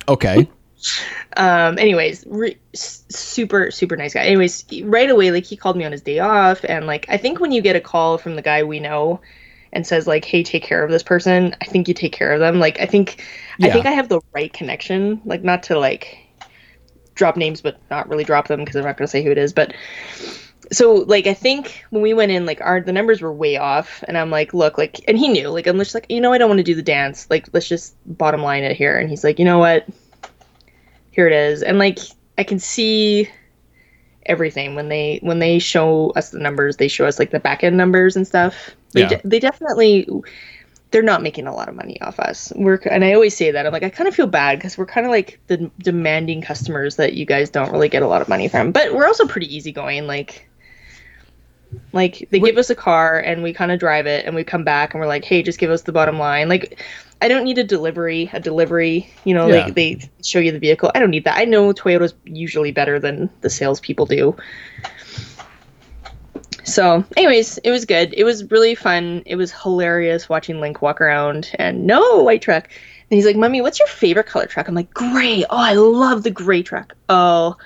[0.08, 0.48] Okay.
[1.36, 4.24] um anyways re- super super nice guy.
[4.24, 7.40] Anyways right away like he called me on his day off and like i think
[7.40, 9.20] when you get a call from the guy we know
[9.72, 12.40] and says like hey take care of this person i think you take care of
[12.40, 12.58] them.
[12.58, 13.24] Like i think
[13.60, 15.20] i think i have the right connection.
[15.24, 16.18] Like not to like
[17.14, 19.36] drop names but not really drop them because i'm not going to say who it
[19.36, 19.74] is but
[20.72, 24.02] so like i think when we went in like our the numbers were way off
[24.08, 26.38] and i'm like look like and he knew like i'm just like you know i
[26.38, 27.28] don't want to do the dance.
[27.28, 28.98] Like let's just bottom line it here.
[28.98, 29.86] And he's like you know what
[31.12, 31.62] here it is.
[31.62, 31.98] And like
[32.38, 33.28] i can see
[34.26, 34.74] everything.
[34.74, 37.76] When they when they show us the numbers they show us like the back end
[37.76, 38.70] numbers and stuff.
[38.92, 39.08] They, Yeah.
[39.08, 40.08] de- they definitely
[40.90, 42.52] they're not making a lot of money off us.
[42.54, 43.66] We're and i always say that.
[43.66, 46.96] I'm like i kind of feel bad because we're kind of like the demanding customers
[46.96, 48.72] that you guys don't really get a lot of money from.
[48.72, 50.48] But we're also pretty easygoing like
[51.92, 54.64] like they give us a car and we kind of drive it and we come
[54.64, 56.48] back and we're like hey just give us the bottom line.
[56.48, 56.82] Like
[57.20, 59.64] i don't need a delivery a delivery you know Yeah.
[59.66, 60.90] like they show you the vehicle.
[60.94, 61.38] I don't need that.
[61.38, 64.36] I know toyota's usually better than the salespeople do.
[66.64, 68.14] So anyways it was good.
[68.16, 69.22] It was really fun.
[69.26, 72.64] It was hilarious watching link walk around and no white truck.
[72.64, 74.68] And he's like mommy what's your favorite color truck?
[74.68, 75.44] I'm like gray.
[75.50, 76.94] Oh i love the gray truck.
[77.08, 77.56] Oh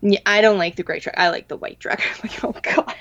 [0.00, 1.16] yeah, I don't like the gray truck.
[1.18, 2.00] I like the white truck.
[2.24, 2.94] I'm like, oh god.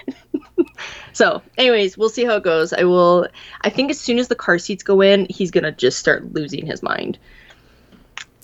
[1.17, 2.73] So, anyways, we'll see how it goes.
[2.73, 3.27] I will.
[3.61, 6.63] I think as soon as the car seats go in, he's gonna just start losing
[6.63, 7.17] his mind.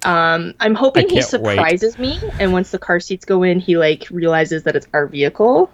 [0.04, 1.54] Um, I'm hoping he can't wait.
[1.54, 5.06] surprises me, and once the car seats go in, he like realizes that it's our
[5.06, 5.72] vehicle.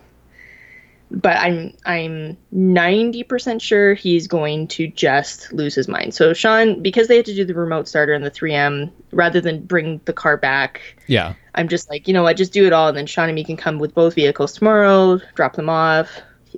[1.09, 6.13] But I'm I'm 90% sure he's going to just lose his mind.
[6.13, 9.63] So Sean, because they had to do the remote starter and the 3M, rather than
[9.63, 11.35] bring the car back, Yeah.
[11.55, 13.45] I'm just like, you know what, just do it all, and then Sean and me
[13.45, 16.09] can come with both vehicles tomorrow, drop them off.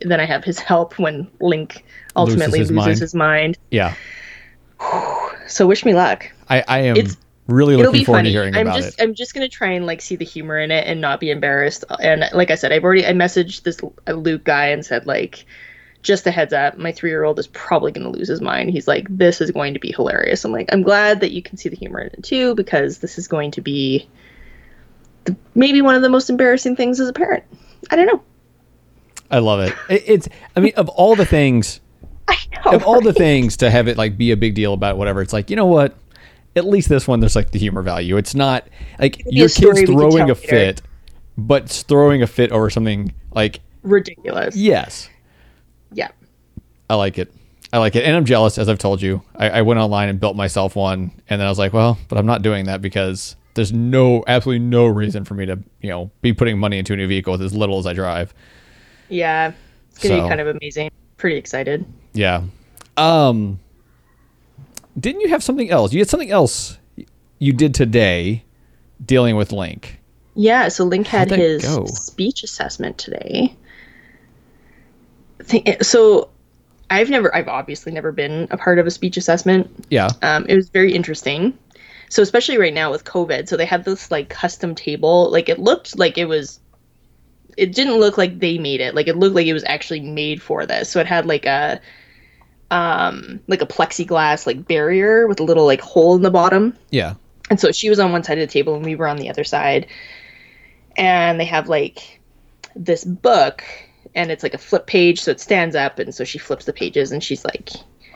[0.01, 1.84] Then I have his help when Link
[2.15, 2.99] ultimately his loses mind.
[2.99, 3.58] his mind.
[3.71, 3.95] Yeah.
[5.47, 6.32] So wish me luck.
[6.49, 8.30] I, I am It's- really looking forward funny.
[8.30, 9.04] to hearing I'm about just it.
[9.04, 11.84] I'm just gonna try and like see the humor in it and not be embarrassed.
[11.99, 15.45] And like I said, I've already I messaged this Luke guy and said like,
[16.04, 18.69] just a heads up, my three year old is probably gonna lose his mind.
[18.69, 20.45] He's like, this is going to be hilarious.
[20.45, 23.17] I'm like, I'm glad that you can see the humor in it too because this
[23.17, 24.08] is going to be
[25.25, 27.43] the, maybe one of the most embarrassing things as a parent.
[27.89, 28.23] I don't know.
[29.32, 29.74] I love it.
[29.89, 30.04] it.
[30.06, 31.80] It's I mean of all the things
[32.65, 32.72] know.
[32.72, 35.34] of all the things to have it like be a big deal about whatever, it's
[35.34, 35.98] like, you know what?
[36.56, 38.17] At least this one there's like the humor value.
[38.17, 38.67] It's not
[39.00, 40.36] like be your kid's throwing a later.
[40.36, 40.82] fit,
[41.38, 44.56] but throwing a fit over something like ridiculous.
[44.56, 45.10] yes.
[45.94, 46.10] Yeah.
[46.89, 47.34] I like it.
[47.74, 48.04] I like it.
[48.04, 49.22] And I'm jealous, as I've told you.
[49.36, 52.17] I, I went online and built myself one and then I was like, well, but
[52.17, 56.12] I'm not doing that because there's no absolutely no reason for me to, you know,
[56.22, 58.34] be putting money into a new vehicle with as little as I drive.
[59.12, 59.52] Yeah.
[59.91, 60.89] It's gonna So- be kind of amazing.
[61.17, 61.86] Pretty excited.
[62.13, 62.43] Yeah.
[62.97, 63.60] Um
[65.00, 65.93] didn't you have something else?
[65.93, 66.78] You had something else
[67.39, 68.43] you did today
[69.06, 70.00] dealing with Link.
[70.36, 71.86] Yeah, so Link had his go?
[71.86, 73.54] speech assessment today.
[75.82, 76.30] So
[76.89, 79.69] I've never, I've obviously never been a part of a speech assessment.
[79.89, 80.10] Yeah.
[80.21, 81.58] Um, it was very interesting.
[82.10, 85.30] So especially right now with COVID, so they had this like custom table.
[85.32, 86.60] Like it looked like it was,
[87.57, 88.95] it didn't look like they made it.
[88.95, 90.89] Like it looked like it was actually made for this.
[90.89, 91.79] So it had like a,
[92.69, 96.77] um, like a plexiglass like barrier with a little like hole in the bottom.
[96.89, 97.15] Yeah.
[97.49, 99.29] And so she was on one side of the table and we were on the
[99.29, 99.87] other side.
[100.95, 102.21] And they have like
[102.75, 103.63] this book
[104.15, 106.73] and it's like a flip page so it stands up and so she flips the
[106.73, 107.69] pages and she's like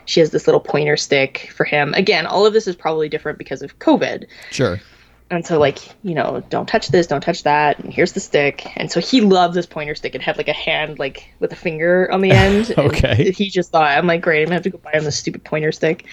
[0.06, 1.92] she has this little pointer stick for him.
[1.94, 4.26] Again, all of this is probably different because of COVID.
[4.50, 4.80] Sure.
[5.28, 8.64] And so like, you know, don't touch this, don't touch that, and here's the stick.
[8.76, 10.14] And so he loved this pointer stick.
[10.14, 12.70] It had like a hand like with a finger on the end.
[12.70, 13.32] and Okay.
[13.32, 15.42] He just thought, I'm like, great, I'm gonna have to go buy him this stupid
[15.44, 16.04] pointer stick.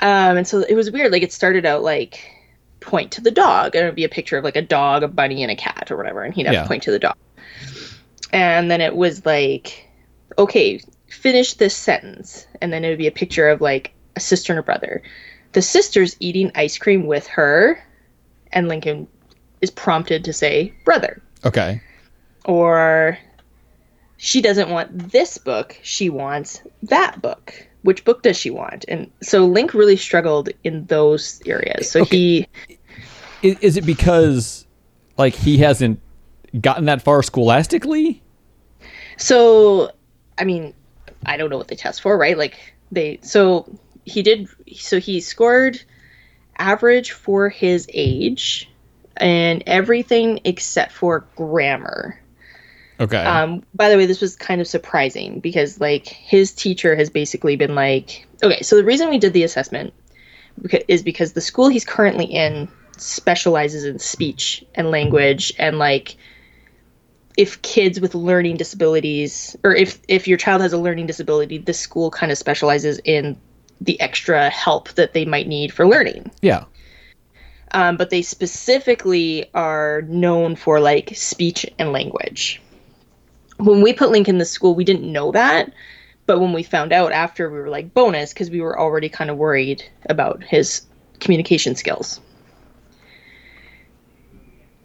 [0.00, 1.12] Um, and so it was weird.
[1.12, 2.20] Like it started out like
[2.80, 5.08] point to the dog, and it would be a picture of like a dog, a
[5.08, 6.62] bunny, and a cat or whatever, and he'd have Yeah.
[6.62, 7.16] to point to the dog.
[8.32, 9.86] And then it was like,
[10.38, 14.52] okay, finish this sentence, and then it would be a picture of like a sister
[14.52, 15.02] and a brother.
[15.52, 17.82] The sister's eating ice cream with her,
[18.52, 19.06] and Lincoln
[19.60, 21.80] is prompted to say brother Okay.
[22.44, 23.18] or
[24.16, 29.10] she doesn't want this book she wants that book which book does she want and
[29.22, 32.16] so link really struggled in those areas so Okay.
[32.16, 32.46] he
[33.42, 34.66] Is, is it because
[35.16, 36.00] like he hasn't
[36.60, 38.22] gotten that far scholastically?
[39.16, 39.90] So,
[40.38, 40.72] I mean,
[41.26, 42.38] I don't know what they test for, right?
[42.38, 43.68] Like they so
[44.04, 45.82] he did so he scored
[46.58, 48.68] average for his age
[49.16, 52.20] and everything except for grammar.
[53.00, 53.16] Okay.
[53.16, 57.56] Um, by the way, this was kind of surprising because like his teacher has basically
[57.56, 59.94] been like, okay, so the reason we did the assessment
[60.88, 66.16] is because the school he's currently in specializes in speech and language and like
[67.36, 71.78] if kids with learning disabilities or if if your child has a learning disability, this
[71.78, 73.38] school kind of specializes in
[73.80, 76.64] the extra help that they might need for learning yeah.
[77.72, 82.60] um, but they specifically are known for like speech and language.
[83.58, 85.72] When we put Link in the school, we didn't know that,
[86.26, 89.30] but when we found out after, we were like bonus because we were already kind
[89.30, 90.82] of worried about his
[91.20, 92.20] communication skills.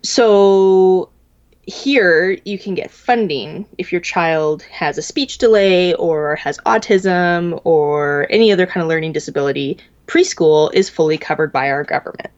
[0.01, 1.09] So
[1.65, 7.59] here you can get funding if your child has a speech delay or has autism
[7.63, 9.77] or any other kind of learning disability.
[10.07, 12.29] Preschool is fully covered by our government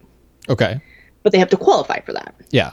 [0.48, 0.80] Okay.
[1.24, 2.34] but they have to qualify for that.
[2.50, 2.72] Yeah.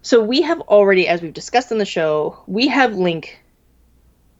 [0.00, 3.38] So we have already, as we've discussed in the show, we have Link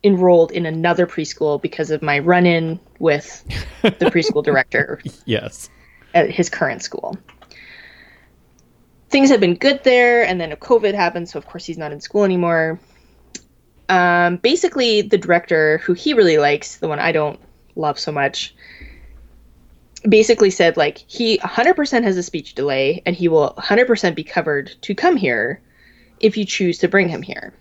[0.03, 3.43] enrolled in another preschool because of my run in with
[3.83, 5.69] the preschool director Yes.
[6.14, 7.17] at his current school.
[9.14, 11.92] Things have been good there, and then a COVID happened, so of course he's not
[11.92, 12.81] in school anymore.
[13.88, 17.38] Um, basically, the director, who he really likes, the one I don't
[17.77, 18.57] love so much,
[20.09, 24.74] basically said like he 100% has a speech delay, and he will 100% be covered
[24.81, 25.62] to come here
[26.18, 27.55] if you choose to bring him here.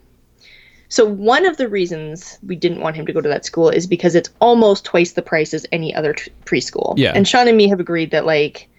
[0.89, 3.85] So one of the reasons we didn't want him to go to that school is
[3.85, 6.95] because it's almost twice the price as any other t- preschool.
[6.97, 7.11] Yeah.
[7.13, 8.69] And Sean and me have agreed that like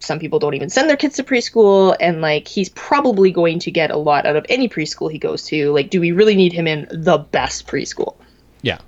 [0.00, 3.70] some people don't even send their kids to preschool and like he's probably going to
[3.70, 5.70] get a lot out of any preschool he goes to.
[5.72, 8.16] Like do we really need him in the best preschool?
[8.62, 8.78] Yeah.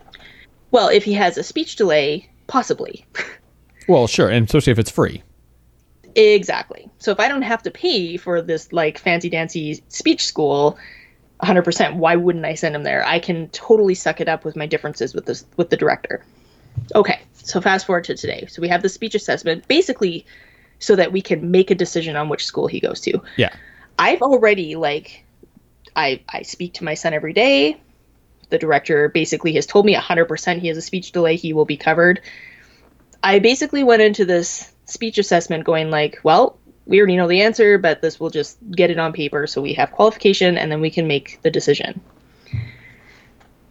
[0.71, 3.07] Well, if he has a speech delay, possibly.
[3.89, 5.23] Well, sure, and especially if it's free.
[6.15, 6.89] Exactly.
[6.99, 10.79] So if I don't have to pay for this like fancy dancy speech school
[11.43, 13.05] 100%, why wouldn't I send him there?
[13.05, 16.25] I can totally suck it up with my differences with this with the director.
[16.95, 17.21] Okay.
[17.33, 18.47] So fast forward to today.
[18.49, 20.27] So we have the speech assessment basically
[20.83, 23.23] so that we can make a decision on which school he goes to.
[23.37, 23.55] Yeah.
[23.99, 25.25] I've already like
[25.95, 27.81] I I speak to my son every day.
[28.51, 31.77] The director basically has told me 100% he has a speech delay, he will be
[31.77, 32.21] covered.
[33.23, 37.79] I basically went into this speech assessment going like, well, we already know the answer,
[37.79, 40.91] but this will just get it on paper so we have qualification and then we
[40.91, 42.01] can make the decision.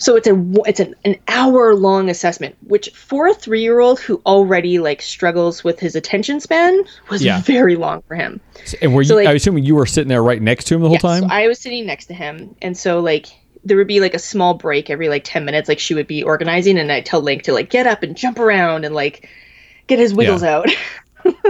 [0.01, 0.35] So it's a
[0.65, 4.99] it's an, an hour long assessment, which for a three year old who already like
[4.99, 7.41] struggles with his attention span was Yeah.
[7.41, 8.41] very long for him.
[8.81, 9.09] And were you?
[9.09, 11.03] So, like- I assuming you were sitting there right next to him the whole Yes,
[11.03, 11.21] time.
[11.21, 13.27] So I was sitting next to him, and so like
[13.63, 15.69] there would be like a small break every like ten minutes.
[15.69, 18.39] Like she would be organizing, and I'd tell Link to like get up and jump
[18.39, 19.29] around and like
[19.85, 20.67] get his wiggles out.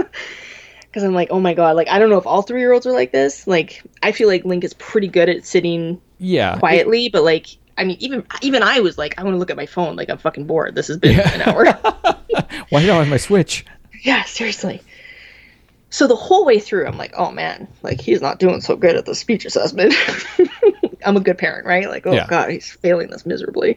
[0.92, 2.86] Because I'm like, oh my god, like I don't know if all three year olds
[2.86, 3.46] are like this.
[3.46, 6.58] Like I feel like Link is pretty good at sitting yeah.
[6.58, 7.46] quietly, but like
[7.78, 9.96] I mean, even even I was like, I want to look at my phone.
[9.96, 10.74] Like I'm fucking bored.
[10.74, 11.34] This has been Yeah.
[11.34, 11.64] an hour.
[12.70, 13.64] Why don't I have my Switch?
[14.02, 14.82] Yeah, seriously.
[15.90, 18.96] So the whole way through, I'm like, oh man, like he's not doing so good
[18.96, 19.94] at the speech assessment.
[21.04, 21.88] I'm a good parent, right?
[21.88, 22.26] Like, oh Yeah.
[22.26, 23.76] god, he's failing this miserably.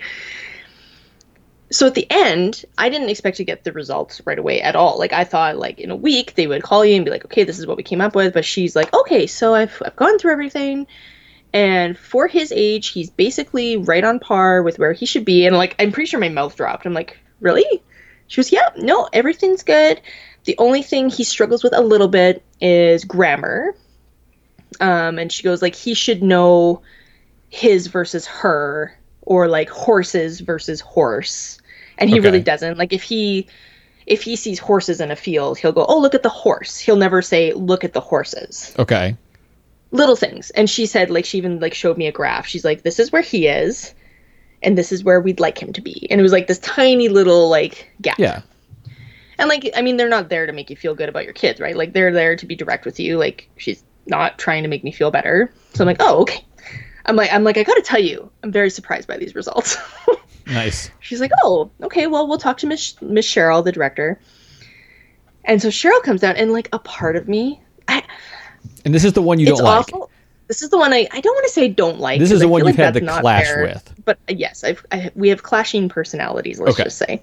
[1.72, 5.00] So at the end, I didn't expect to get the results right away at all.
[5.00, 7.44] Like I thought, like in a week they would call you and be like, okay,
[7.44, 8.34] this is what we came up with.
[8.34, 10.86] But she's like, okay, so I've I've gone through everything,
[11.56, 15.46] and for his age, he's basically right on par with where he should be.
[15.46, 16.86] And like, I'm pretty sure my mouth dropped.
[16.86, 17.82] I'm like, really?
[18.28, 20.02] She was, yeah, no, everything's good.
[20.44, 23.74] The only thing he struggles with a little bit is grammar.
[24.82, 26.82] Um, and she goes, like, he should know
[27.50, 31.58] his versus her, or like horses versus horse.
[31.98, 32.28] And he Okay.
[32.28, 32.78] really doesn't.
[32.78, 33.48] Like, if he
[34.06, 36.98] if he sees horses in a field, he'll go, "Oh, look at the horse." He'll
[36.98, 39.16] never say, "Look at the horses." Okay.
[39.96, 40.50] Little things.
[40.52, 42.46] And she said like she even like showed me a graph.
[42.46, 43.94] She's like this is where he is
[44.64, 46.08] and this is where we'd like him to be.
[46.10, 48.18] And it was like this tiny little like gap.
[48.20, 48.42] Yeah.
[49.38, 51.60] and like i mean they're not there to make you feel good about your kids
[51.60, 51.76] right?
[51.76, 53.18] Like they're there to be direct with you.
[53.18, 55.52] Like she's not trying to make me feel better.
[55.74, 56.46] So i'm like oh okay.
[57.06, 59.78] I'm like i'm like i gotta tell you i'm very surprised by these results.
[60.48, 60.92] Nice.
[61.00, 64.20] she's like oh okay well we'll talk to miss miss cheryl the director.
[65.44, 68.04] And so cheryl comes down and like a part of me I,
[68.84, 70.10] And this is the one you it's don't like.
[70.48, 72.20] This is the one I, I don't want to say don't like.
[72.20, 73.64] This is the one you've like had the clash fair.
[73.64, 73.94] with.
[74.06, 76.60] But uh, yes, I've, I we have clashing personalities.
[76.60, 76.84] Let's Okay.
[76.84, 77.22] just say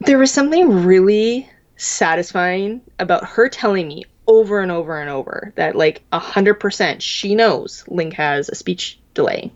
[0.00, 5.76] there was something really satisfying about her telling me over and over and over that
[5.76, 9.52] like a hundred percent she knows Link has a speech delay.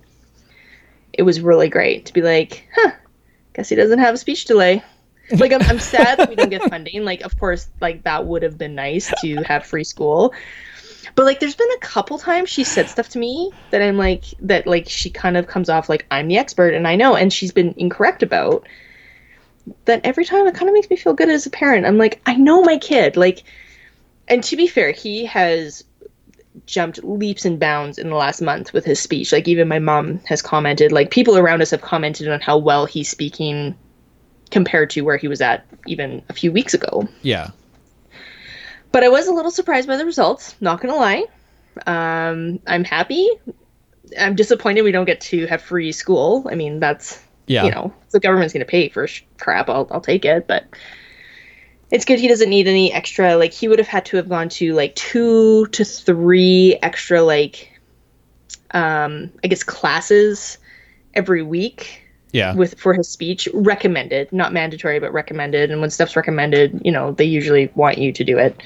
[1.12, 2.92] It was really great to be like, huh,
[3.52, 4.82] guess he doesn't have a speech delay.
[5.33, 7.05] Like I'm, I'm sad that we don't get funding.
[7.05, 10.35] Like of course, like that would have been nice to have free school.
[11.14, 14.24] But like there's been a couple times she said stuff to me that I'm like
[14.41, 17.33] that like she kind of comes off like I'm the expert and I know and
[17.33, 18.66] she's been incorrect about.
[19.85, 21.87] That every time it kind of makes me feel good as a parent.
[21.87, 23.16] I'm like, I know my kid.
[23.16, 23.45] Like
[24.28, 25.85] and to be fair, he has
[26.66, 29.33] jumped leaps and bounds in the last month with his speech.
[29.33, 32.87] Like even my mom has commented, like people around us have commented on how well
[32.87, 33.76] he's speaking
[34.51, 37.09] compared to where he was at even a few weeks ago.
[37.22, 37.51] Yeah.
[38.92, 41.24] But I was a little surprised by the results, not gonna lie.
[41.86, 43.28] Um, I'm happy.
[44.18, 46.48] I'm disappointed we don't get to have free school.
[46.51, 47.64] I mean, that's Yeah.
[47.64, 49.68] you know, the government's gonna pay for sh- crap.
[49.70, 50.64] I'll I'll take it, but
[51.92, 53.36] it's good he doesn't need any extra.
[53.36, 57.80] Like he would have had to have gone to like two to three extra like,
[58.72, 60.59] um, I guess classes
[61.14, 61.99] every week
[62.33, 62.55] Yeah.
[62.55, 65.70] with for his speech recommended not mandatory but recommended.
[65.70, 68.62] And when stuff's recommended you know they usually want you to do it.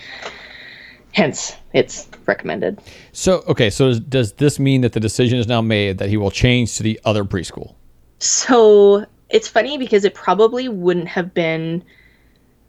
[1.12, 2.80] Hence it's recommended.
[3.12, 6.16] So okay, so does- does this mean that the decision is now made that he
[6.16, 7.74] will change to the other preschool?
[8.20, 11.82] so it's funny because it probably wouldn't have been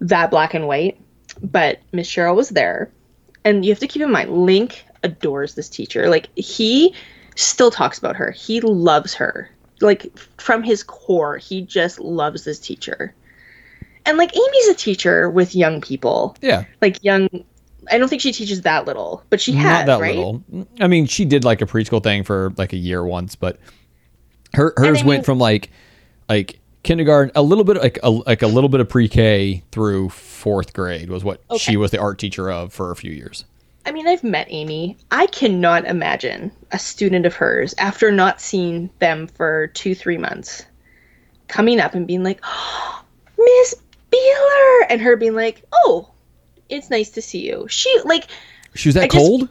[0.01, 0.99] that black and white
[1.41, 2.89] but miss cheryl was there.
[3.43, 6.09] And you have to keep in mind link adores this teacher.
[6.09, 6.93] Like he
[7.35, 8.31] still talks about her.
[8.31, 9.49] He loves her
[9.81, 13.13] like from his core he just loves this teacher
[14.05, 16.65] and like amy's a teacher with young people Yeah.
[16.81, 17.29] like young
[17.91, 20.15] I don't think she teaches that little, but she has, Not that right?
[20.15, 20.43] little.
[20.79, 23.59] I mean, she did like a preschool thing for like a year once, but
[24.55, 25.69] her hers went mean- from like
[26.27, 30.73] like kindergarten, a little bit like a, like a little bit of pre-K through fourth
[30.73, 33.45] grade was what she was the art teacher of for a few years.
[33.85, 34.97] I mean, I've met Amy.
[35.11, 40.65] I cannot imagine a student of hers after not seeing them for two, three months
[41.47, 43.03] coming up and being like, oh,
[43.37, 43.75] Miss
[44.11, 46.09] Beeler, and her being like, oh,
[46.69, 47.67] it's nice to see you.
[47.69, 48.27] She like
[48.73, 49.49] She was that I just- cold?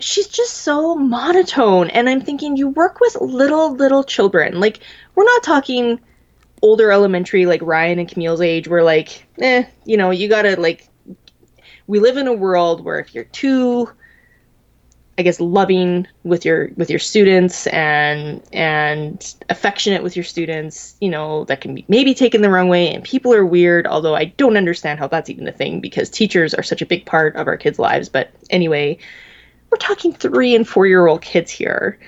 [0.00, 4.78] she's just so monotone and i'm thinking you work with little little children like
[5.16, 5.98] we're not talking
[6.62, 10.87] older elementary like ryan and camille's age where like eh you know you gotta like
[11.88, 13.90] we live in a world where if you're too
[15.18, 21.10] i guess loving with your with your students and and affectionate with your students you
[21.10, 24.24] know that can be maybe taken the wrong way and people are weird although i
[24.24, 27.48] don't understand how that's even a thing because teachers are such a big part of
[27.48, 28.96] our kids lives but anyway
[29.70, 31.98] we're talking three and four year old kids here.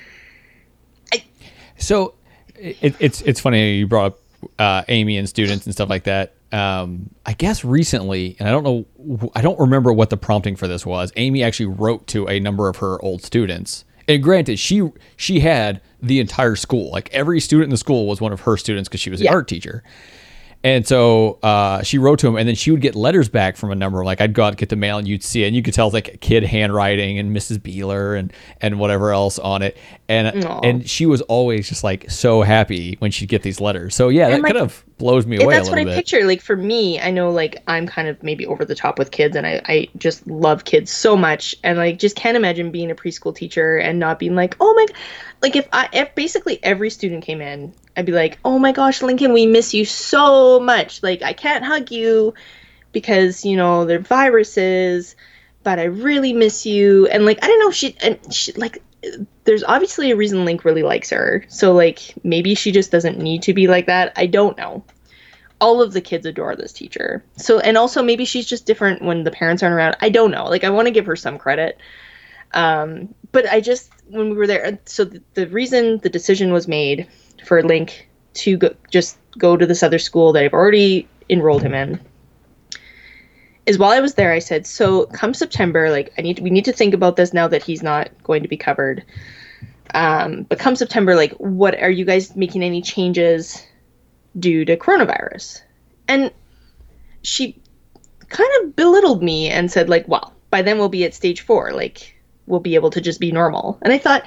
[1.76, 2.14] So
[2.55, 4.18] it, it's it's funny you brought up
[4.59, 6.35] uh, Amy and students and stuff like that.
[6.53, 10.66] Um, I guess recently, and I don't know, I don't remember what the prompting for
[10.66, 11.12] this was.
[11.16, 15.80] Amy actually wrote to a number of her old students, and granted, she she had
[16.03, 19.01] the entire school, like every student in the school was one of her students because
[19.01, 19.32] she was the Yeah.
[19.34, 19.84] art teacher.
[20.62, 23.70] And so uh, she wrote to him, and then she would get letters back from
[23.70, 24.04] a number.
[24.04, 25.72] Like I'd go out and get the mail, and you'd see it, and you could
[25.72, 27.58] tell like kid handwriting and Mrs.
[27.58, 28.30] Beeler and
[28.61, 29.78] and whatever else on it.
[30.08, 30.61] And Aw.
[30.62, 33.94] and she was always just like so happy when she'd get these letters.
[33.94, 35.94] So yeah, that like, kind of blows me And away a that's what I bit.
[35.94, 36.26] picture.
[36.26, 39.36] Like for me, I know like I'm kind of maybe over the top with kids
[39.36, 42.94] and I, I just love kids so much and like just can't imagine being a
[42.94, 44.96] preschool teacher and not being like, oh my god
[45.42, 49.03] like if I if basically every student came in, I'd be like, Oh my gosh,
[49.03, 51.03] Lincoln, we miss you so much.
[51.03, 52.32] Like I can't hug you
[52.92, 55.14] because, you know, they're viruses,
[55.62, 58.82] but I really miss you and like I don't know, she and she like
[59.44, 61.44] there's obviously a reason Link really likes her.
[61.48, 64.14] So like maybe she just doesn't need to be like that.
[64.16, 64.82] I don't know.
[65.61, 67.22] All of the kids adore this teacher.
[67.36, 69.96] So and also maybe she's just different when the parents aren't around.
[70.01, 70.46] I don't know.
[70.46, 71.78] Like I want to give her some credit.
[72.53, 76.66] Um but I just when we were there so the, the reason the decision was
[76.66, 77.07] made
[77.45, 81.62] for a Link to go, just go to this other school that I've already enrolled
[81.62, 82.01] him in
[83.66, 86.64] is while I was there, I said, so come September, like I need we need
[86.64, 89.05] to think about this now that he's not going to be covered.
[89.95, 93.64] Um, but come September, like what are you guys making any changes
[94.38, 95.62] due to coronavirus?
[96.09, 96.32] And
[97.22, 97.61] she
[98.28, 101.72] kind of belittled me and said, like, well, by then we'll be at stage four,
[101.72, 102.16] like
[102.47, 103.78] we'll be able to just be normal.
[103.82, 104.24] And I thought,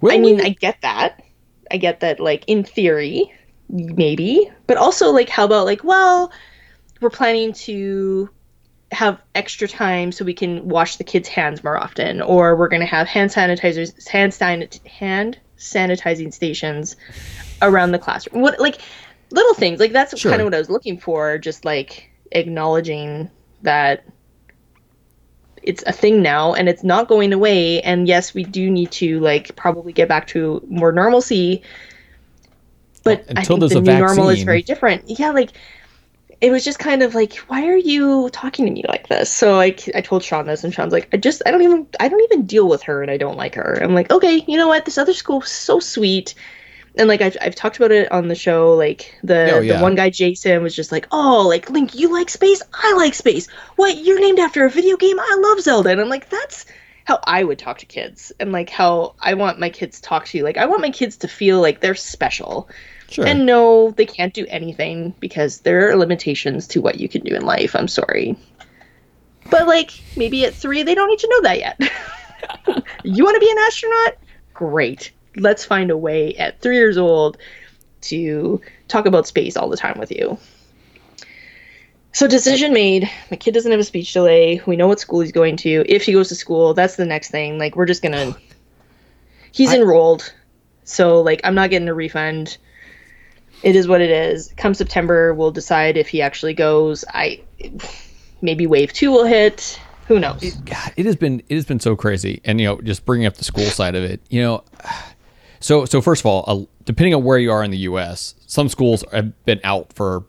[0.00, 0.42] Will I mean, we?
[0.42, 1.23] I get that.
[1.74, 3.34] I get that, like, in theory,
[3.68, 4.48] maybe.
[4.68, 6.30] But also, like, how about, like, well,
[7.00, 8.30] we're planning to
[8.92, 12.78] have extra time so we can wash the kids' hands more often, or we're going
[12.78, 16.94] to have hand sanitizers, hand, san- hand sanitizing stations
[17.60, 18.40] around the classroom.
[18.40, 18.80] What, like,
[19.32, 19.80] little things.
[19.80, 20.30] Like, that's Sure.
[20.30, 23.28] kind of what I was looking for, just, like, acknowledging
[23.62, 24.04] that
[25.64, 27.80] it's a thing now and it's not going away.
[27.82, 31.62] And yes we do need to like probably get back to more normalcy.
[33.02, 35.04] But Well, i until think there's the a new normal is very different.
[35.06, 35.50] Yeah like
[36.40, 39.30] it was just kind of like why are you talking to me like this?
[39.30, 42.08] So like i told sean this and sean's like i just i don't even i
[42.08, 43.78] don't even deal with her and i don't like her.
[43.82, 44.84] I'm like okay you know what?
[44.84, 46.34] This other school was so sweet
[46.96, 49.76] and like I've, I've talked about it on the show like the Oh, yeah.
[49.78, 52.62] the one guy jason was just like oh like link you like space?
[52.72, 53.48] I like space.
[53.76, 55.18] What you're named after a video game?
[55.18, 55.90] I love zelda.
[55.90, 56.66] And i'm like that's
[57.04, 60.26] how i would talk to kids and like how i want my kids to talk
[60.26, 60.44] to you.
[60.44, 62.68] Like i want my kids to feel like they're special.
[63.10, 63.26] Sure.
[63.26, 67.34] and no they can't do anything because there are limitations to what you can do
[67.34, 67.76] in life.
[67.76, 68.36] I'm sorry.
[69.50, 71.80] But like maybe at three they don't need to know that yet.
[73.04, 74.16] You want to be an astronaut?
[74.54, 77.38] Great let's find a way at three years old
[78.02, 80.38] to talk about space all the time with you.
[82.12, 83.10] So decision made.
[83.30, 84.62] My kid doesn't have a speech delay.
[84.66, 85.84] We know what school he's going to.
[85.88, 87.58] If he goes to school that's the next thing.
[87.58, 88.36] Like we're just gonna
[89.52, 90.32] he's I- enrolled.
[90.84, 92.58] So like i'm not getting a refund.
[93.62, 94.52] It is what it is.
[94.56, 97.04] Come september we'll decide if he actually goes.
[97.12, 97.40] I
[98.42, 99.80] maybe wave two will hit.
[100.06, 100.54] Who knows?
[100.66, 103.38] God, it has been it has been so crazy, and you know, just bringing up
[103.38, 104.62] the school side of it, you know.
[105.64, 108.68] So so first of all, uh, depending on where you are in the U.S., some
[108.68, 110.26] schools have been out for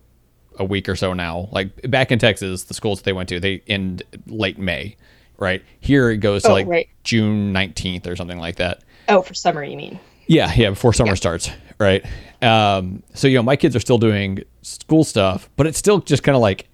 [0.58, 1.50] a week or so now.
[1.52, 4.96] Like back in Texas, the schools that they went to they end late May,
[5.38, 5.62] right?
[5.82, 6.88] Here it goes to Oh, like right.
[7.04, 8.86] June nineteenth or something like that.
[9.10, 12.06] oh for summer you mean Yeah, yeah, before summer starts, right?
[12.42, 16.24] Um, so you know, my kids are still doing school stuff, but it's still just
[16.24, 16.70] kind of like,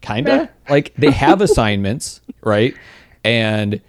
[0.00, 2.74] kinda like they have assignments, right?
[3.24, 3.82] And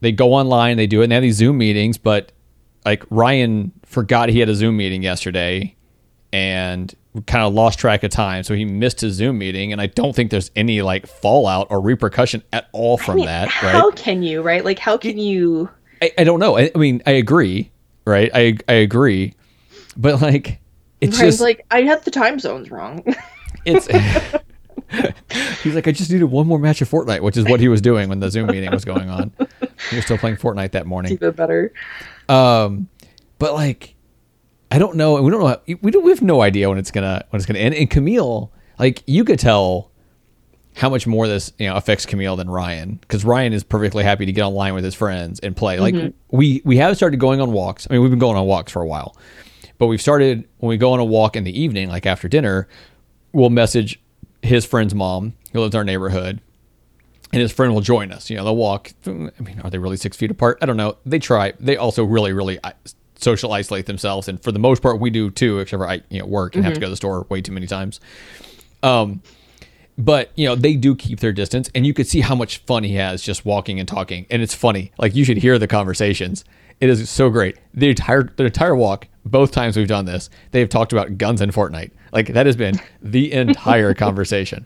[0.00, 1.98] they go online, they do it, and they have these Zoom meetings.
[1.98, 2.32] But
[2.90, 5.76] like Ryan forgot he had a Zoom meeting yesterday,
[6.32, 6.92] and
[7.26, 9.70] kind of lost track of time, so he missed his Zoom meeting.
[9.72, 13.26] And I don't think there's any like fallout or repercussion at all from I mean,
[13.26, 13.96] that, how right?
[13.96, 15.70] can you right like how can you
[16.02, 16.58] I, I don't know.
[16.58, 17.70] I, I mean, I agree,
[18.04, 18.30] right?
[18.34, 19.34] I I agree,
[19.96, 20.60] but like,
[21.00, 23.04] it's Ryan's just like i had the time zones wrong
[23.64, 23.88] it's.
[25.62, 27.80] he's like, I just needed one more match of Fortnite, which is what he was
[27.80, 29.32] doing when the Zoom meeting was going on.
[29.88, 31.12] He was still playing Fortnite that morning.
[31.12, 31.72] even better
[32.30, 32.88] Um,
[33.38, 33.94] but like,
[34.70, 35.20] I don't know.
[35.20, 35.48] We don't know.
[35.48, 36.04] How, we don't.
[36.04, 37.74] We have no idea when it's gonna when it's gonna end.
[37.74, 39.90] And Camille, like, you could tell
[40.76, 44.26] how much more this you know affects Camille than Ryan because Ryan is perfectly happy
[44.26, 45.80] to get online with his friends and play.
[45.80, 45.94] Like
[46.30, 47.86] we we have started going on walks.
[47.90, 49.16] I mean, we've been going on walks for a while,
[49.78, 52.68] but we've started when we go on a walk in the evening, like after dinner,
[53.32, 54.00] we'll message
[54.42, 56.40] his friend's mom who lives in our neighborhood.
[57.32, 58.28] And his friend will join us.
[58.28, 58.92] You know, they'll walk.
[59.06, 60.58] I mean, are they really six feet apart?
[60.60, 60.96] I don't know.
[61.06, 61.52] They try.
[61.60, 62.58] They also really, really
[63.16, 65.60] social isolate themselves, and for the most part, we do too.
[65.60, 67.52] Except for I, you know, work and have to go to the store way too
[67.52, 68.00] many times.
[68.82, 69.22] Um,
[70.00, 72.82] but you know they do keep their distance and you could see how much fun
[72.82, 76.44] he has just walking and talking and it's funny like you should hear the conversations
[76.80, 80.68] it is so great the entire the entire walk both times we've done this they've
[80.68, 84.64] talked about guns and fortnite like that has been the entire conversation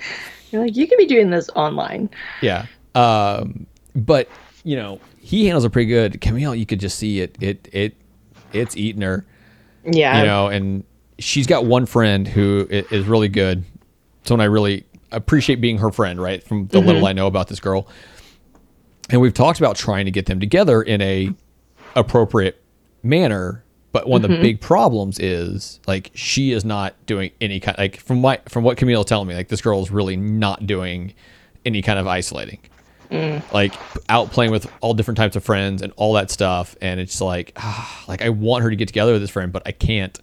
[0.55, 2.09] you're like you could be doing this online
[2.41, 4.29] yeah um but
[4.63, 7.95] you know he handles it pretty good camille you could just see it it it
[8.53, 9.27] it's eating her
[9.85, 10.85] yeah you know, and
[11.19, 13.65] she's got one friend who is really good.
[14.25, 16.43] Someone I really appreciate being her friend, right?
[16.43, 17.89] From the little I know about this girl.
[19.11, 21.31] And we've talked about trying to get them together in a
[21.95, 22.63] appropriate
[23.03, 23.63] manner.
[23.95, 28.01] But one of the big problems is like she is not doing any kind like
[28.01, 31.15] from my from what Camille is telling me, like this girl is really not doing
[31.65, 32.59] any kind of isolating.
[33.53, 33.73] Like
[34.09, 36.75] out playing with all different types of friends and all that stuff.
[36.81, 39.63] And it's like ah, like I want her to get together with this friend, but
[39.65, 40.19] I can't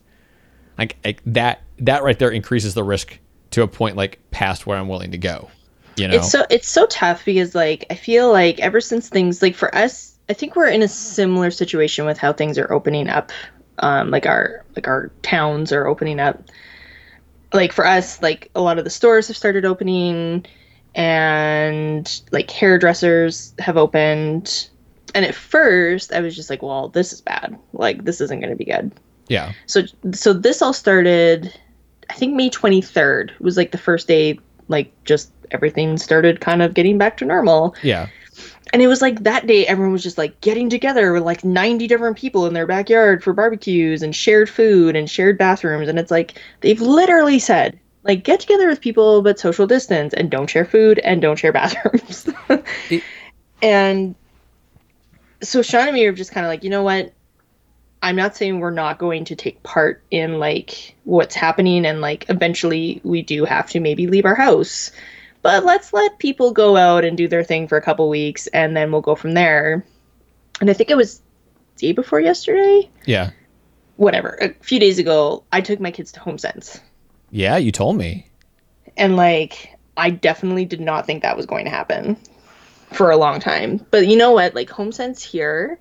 [0.77, 3.19] like that that right there increases the risk
[3.51, 5.49] to a point like past where I'm willing to go.
[5.95, 9.41] You know, it's so it's so tough because like I feel like ever since things
[9.41, 13.07] like for us, I think we're in a similar situation with how things are opening
[13.07, 13.31] up.
[13.81, 16.43] Um, like our like our towns are opening up.
[17.53, 20.45] Like for us, like a lot of the stores have started opening,
[20.95, 24.69] and like hairdressers have opened.
[25.13, 27.57] And at first, I was just like, "Well, this is bad.
[27.73, 28.91] Like this isn't going to be good."
[29.31, 31.57] yeah, so so this all started
[32.09, 36.73] i think may 23rd was like the first day like just everything started kind of
[36.73, 38.09] getting back to normal yeah,
[38.73, 41.87] and it was like that day everyone was just like getting together with like 90
[41.87, 45.87] different people in their backyard for barbecues and shared food and shared bathrooms.
[45.89, 50.31] And it's like they've literally said like get together with people but social distance and
[50.31, 52.29] don't share food and don't share bathrooms.
[52.89, 53.03] It-
[53.61, 54.15] and
[55.41, 57.13] so sean and me are just kind of like you know what?
[58.03, 62.25] I'm not saying we're not going to take part in like what's happening and like
[62.29, 64.91] eventually we do have to maybe leave our house.
[65.41, 68.75] But let's let people go out and do their thing for a couple weeks and
[68.75, 69.85] then we'll go from there.
[70.59, 71.21] And I think it was
[71.77, 73.31] day before yesterday, Yeah.
[73.95, 76.79] whatever, a few days ago, I took my kids to Home Sense.
[77.31, 78.27] Yeah, you told me.
[78.97, 82.17] And like, I definitely did not think that was going to happen
[82.91, 83.85] for a long time.
[83.89, 84.53] But you know what?
[84.53, 85.79] Like, Home Sense here.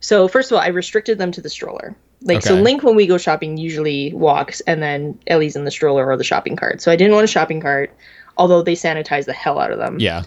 [0.00, 1.96] So, first of all, I restricted them to the stroller.
[2.22, 6.06] Like, so Link, when we go shopping, usually walks, and then Ellie's in the stroller
[6.06, 6.80] or the shopping cart.
[6.80, 7.94] So, I didn't want a shopping cart,
[8.36, 9.98] although they sanitize the hell out of them.
[9.98, 10.22] Yeah.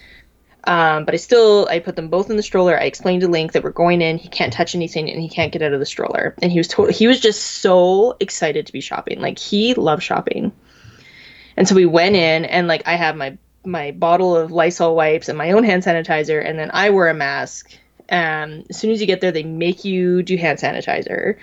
[0.68, 2.78] Um, but I still I put them both in the stroller.
[2.78, 4.18] I explained to Link that we're going in.
[4.18, 6.36] He can't touch anything and he can't get out of the stroller.
[6.41, 9.22] And he was told he was just so excited to be shopping.
[9.22, 10.51] Like he loves shopping.
[11.55, 15.30] And so we went in and like I have my my bottle of Lysol wipes
[15.30, 17.72] and my own hand sanitizer and then I wear a mask.
[18.10, 21.38] Um, as soon as you get there, they make you do hand sanitizer.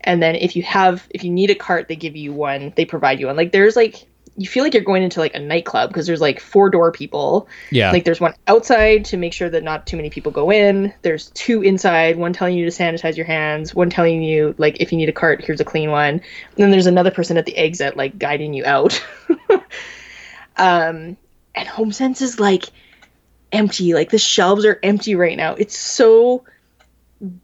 [0.00, 2.72] And then if you have if you need a cart, they give you one.
[2.76, 3.36] They provide you one.
[3.36, 4.06] Like there's like
[4.40, 7.46] you feel like you're going into like a nightclub because there's like four door people
[7.70, 7.92] Yeah.
[7.92, 10.94] like there's one outside to make sure that not too many people go in.
[11.02, 14.92] There's two inside, one telling you to sanitize your hands, one telling you like if
[14.92, 16.14] you need a cart, here's a clean one.
[16.14, 16.22] And
[16.56, 19.04] then there's another person at the exit like guiding you out.
[20.56, 21.18] um
[21.54, 22.64] and Home Sense is like
[23.52, 23.92] empty.
[23.92, 25.52] Like the shelves are empty right now.
[25.54, 26.44] It's so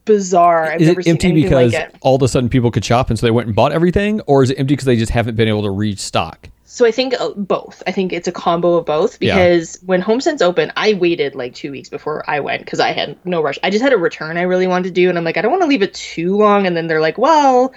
[0.07, 0.72] bizarre.
[0.72, 1.94] I've is it empty because like it.
[2.01, 4.42] all of a sudden people could shop and so they went and bought everything, or
[4.42, 6.49] is it empty because they just haven't been able to restock?
[6.69, 7.83] So I think uh, both.
[7.87, 9.37] I think it's a combo of both Yeah.
[9.37, 13.17] because when HomeSense opened, I waited like two weeks before I went because I had
[13.25, 13.59] no rush.
[13.62, 15.53] I just had a return I really wanted to do, and I'm like, I don't
[15.53, 16.67] want to leave it too long.
[16.67, 17.73] And then they're like, well,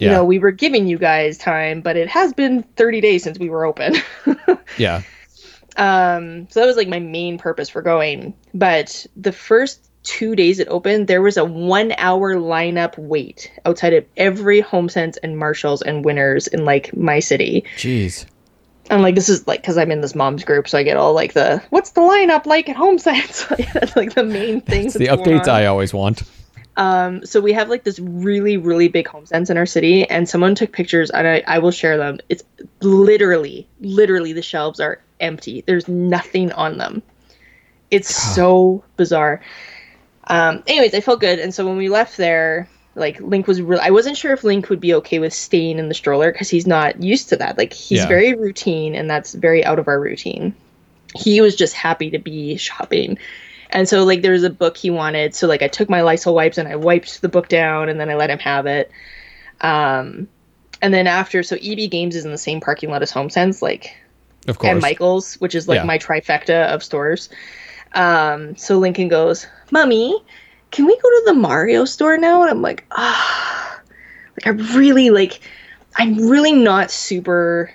[0.00, 3.38] you know, we were giving you guys time, but it has been 30 days since
[3.38, 3.94] we were open.
[4.76, 5.02] Yeah.
[5.76, 8.34] um, so that was like my main purpose for going.
[8.54, 13.92] But the first two days it opened, there was a one hour lineup wait outside
[13.92, 17.64] of every HomeSense and Marshalls and Winners in like my city.
[17.76, 18.26] Jeez.
[18.90, 21.12] And like this is like because I'm in this mom's group, so I get all
[21.12, 23.44] like the what's the lineup like at home sense?
[23.74, 24.94] That's like the main things.
[24.94, 26.22] The updates I always want.
[26.78, 30.26] Um, so we have like this really really big home sense in our city, and
[30.26, 32.18] someone took pictures, and I, I will share them.
[32.30, 32.44] It's
[32.80, 35.64] literally literally the shelves are empty.
[35.66, 37.02] There's nothing on them.
[37.90, 39.40] It's so bizarre.
[40.28, 43.80] Um, anyways, I felt good, and so when we left there, like Link was really,
[43.82, 46.66] I wasn't sure if Link would be okay with staying in the stroller because he's
[46.66, 47.56] not used to that.
[47.58, 48.08] Like he's Yeah.
[48.08, 50.54] very routine, and that's very out of our routine.
[51.16, 53.18] He was just happy to be shopping,
[53.70, 55.34] and so like there was a book he wanted.
[55.34, 58.10] So like I took my Lysol wipes and I wiped the book down, and then
[58.10, 58.90] I let him have it.
[59.62, 60.28] Um,
[60.82, 63.96] and then after, so EB Games is in the same parking lot as HomeSense, like
[64.46, 64.70] Of course.
[64.70, 65.84] and Michael's, which is like Yeah.
[65.84, 67.28] my trifecta of stores.
[67.94, 70.22] Um, so Lincoln goes, "Mummy,
[70.70, 73.80] can we go to the Mario store now?" And I'm like, "Ah,
[74.36, 75.40] like I really like,
[75.96, 77.72] I'm really not super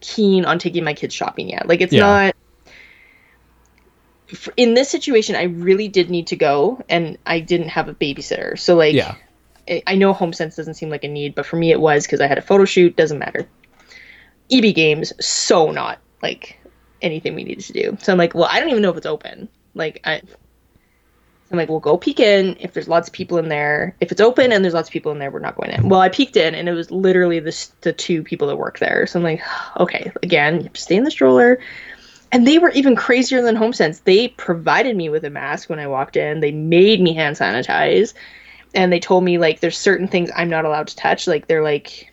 [0.00, 1.66] keen on taking my kids shopping yet.
[1.66, 2.00] Like it's Yeah.
[2.00, 2.36] not."
[4.56, 8.58] In this situation, I really did need to go, and I didn't have a babysitter.
[8.58, 9.14] So like, yeah.
[9.68, 12.20] I- I know HomeSense doesn't seem like a need, but for me it was because
[12.20, 12.96] I had a photo shoot.
[12.96, 13.46] Doesn't matter.
[14.50, 16.58] EB Games, so not like
[17.06, 17.98] anything we needed to do.
[18.00, 19.48] So I'm like, well, I don't even know if it's open.
[19.74, 20.20] Like I,
[21.50, 23.94] I'm like, we'll go peek in if there's lots of people in there.
[24.00, 25.88] If it's open and there's lots of people in there, we're not going in.
[25.88, 29.06] Well, I peeked in and it was literally the the two people that work there.
[29.06, 29.42] So I'm like,
[29.78, 31.60] okay, again, you have to stay in the stroller.
[32.32, 34.02] And they were even crazier than HomeSense.
[34.02, 36.40] They provided me with a mask when I walked in.
[36.40, 38.14] They made me hand sanitize
[38.74, 41.26] and they told me like there's certain things I'm not allowed to touch.
[41.26, 42.12] Like they're like,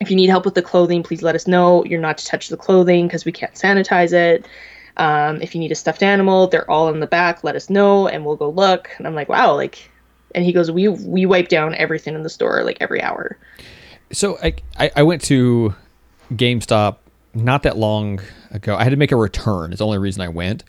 [0.00, 1.84] if you need help with the clothing, please let us know.
[1.84, 4.46] You're not to touch the clothing because we can't sanitize it.
[4.96, 7.44] Um, if you need a stuffed animal, they're all in the back.
[7.44, 8.90] Let us know, and we'll go look.
[8.98, 9.90] And I'm like, wow, like.
[10.34, 13.38] And he goes, we we wipe down everything in the store like every hour.
[14.12, 15.74] So I, I I went to
[16.34, 16.96] GameStop
[17.34, 18.20] not that long
[18.50, 18.76] ago.
[18.76, 19.72] I had to make a return.
[19.72, 20.64] It's the only reason I went,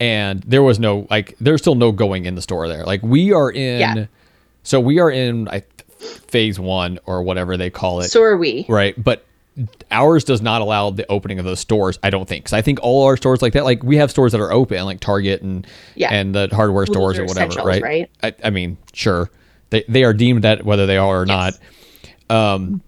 [0.00, 2.84] and there was no like there's still no going in the store there.
[2.84, 4.06] Like we are in, Yeah.
[4.64, 5.62] so we are in I,
[6.28, 8.66] phase one or whatever they call it, So are we.
[8.68, 8.94] right?
[9.02, 9.24] But
[9.90, 11.98] ours does not allow the opening of those stores.
[12.02, 14.32] I don't think because I think all our stores like that, like we have stores
[14.32, 16.12] that are open, like Target and Yeah.
[16.12, 17.82] and the hardware stores or whatever, right?
[17.82, 18.10] right?
[18.22, 19.30] I, I mean, sure,
[19.70, 21.54] they they are deemed that whether they are or not.
[22.30, 22.82] Um,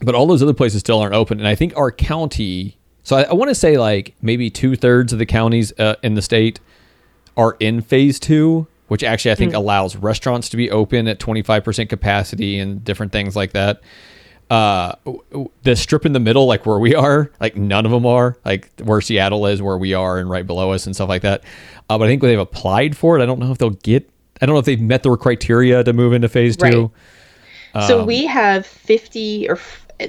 [0.00, 2.76] but all those other places still aren't open, and I think our county.
[3.04, 6.14] So I, I want to say like maybe two thirds of the counties uh, in
[6.14, 6.58] the state
[7.36, 9.56] are in phase two, which actually I think Hmm.
[9.58, 13.80] allows restaurants to be open at twenty five percent capacity and different things like that.
[14.50, 14.92] Uh,
[15.62, 18.36] the strip in the middle, like where we are, like none of them are.
[18.44, 21.42] Like where Seattle is, where we are, and right below us and stuff like that.
[21.88, 23.22] Uh, but I think they've applied for it.
[23.22, 24.08] I don't know if they'll get.
[24.42, 26.90] I don't know if they've met the criteria to move into phase two.
[27.74, 27.86] Right.
[27.88, 29.58] so we have 50 or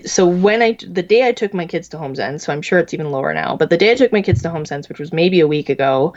[0.05, 2.93] so when I the day I took my kids to HomeSense, so I'm sure it's
[2.93, 5.39] even lower now, but the day I took my kids to HomeSense, which was maybe
[5.39, 6.13] a week ago,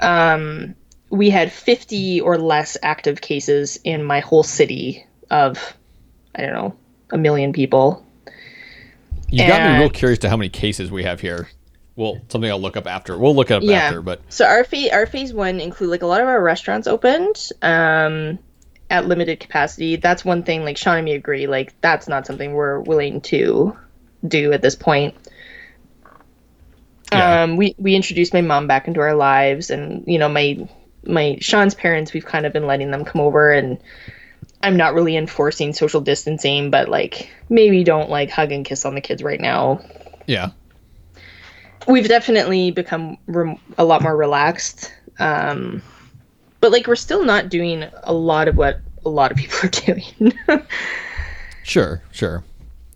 [0.00, 0.74] um,
[1.10, 5.76] we had 50 or less active cases in my whole city of
[6.34, 6.76] I don't know
[7.10, 8.06] a million people.
[9.28, 11.48] You got me real curious to how many cases we have here.
[11.96, 13.18] Well, something I'll look up after.
[13.18, 16.06] We'll look it up after, but so our phase our phase one include like a
[16.06, 18.38] lot of our restaurants opened um
[18.88, 22.54] at limited capacity that's one thing like sean and me agree like that's not something
[22.54, 23.76] we're willing to
[24.26, 25.14] do at this point
[27.12, 27.42] Yeah.
[27.42, 30.68] um we we introduced my mom back into our lives and you know my
[31.04, 33.78] my sean's parents we've kind of been letting them come over and
[34.62, 38.94] i'm not really enforcing social distancing but like maybe don't like hug and kiss on
[38.94, 39.80] the kids right now
[40.26, 40.50] yeah.
[41.88, 45.82] we've definitely become rem- a lot more relaxed um
[46.60, 49.68] but like we're still not doing a lot of what a lot of people are
[49.68, 50.32] doing
[51.70, 52.42] Sure, sure.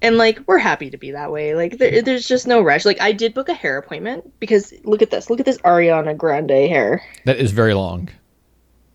[0.05, 3.01] And like we're happy to be that way like there, there's just no rush like
[3.01, 6.51] i did book a hair appointment because look at this look at this ariana grande
[6.51, 8.09] hair That is very long.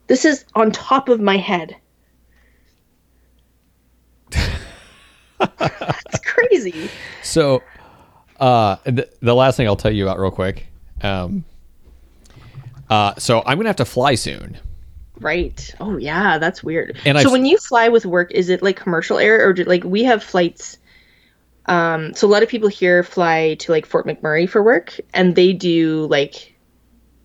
[0.07, 1.75] this is on top of my head
[5.41, 6.89] it's crazy
[7.23, 7.63] So,
[8.39, 10.67] uh, the, the last thing I'll tell you about real quick.
[11.01, 11.45] Um,
[12.89, 14.57] uh, so I'm gonna have to fly soon.
[15.19, 15.73] Right.
[15.79, 16.97] Oh yeah, that's weird.
[17.05, 19.63] And so I've- when you fly with work, is it like commercial air or do,
[19.65, 20.77] like we have flights?
[21.65, 25.35] Um, so a lot of people here fly to like Fort McMurray for work, and
[25.35, 26.55] they do like.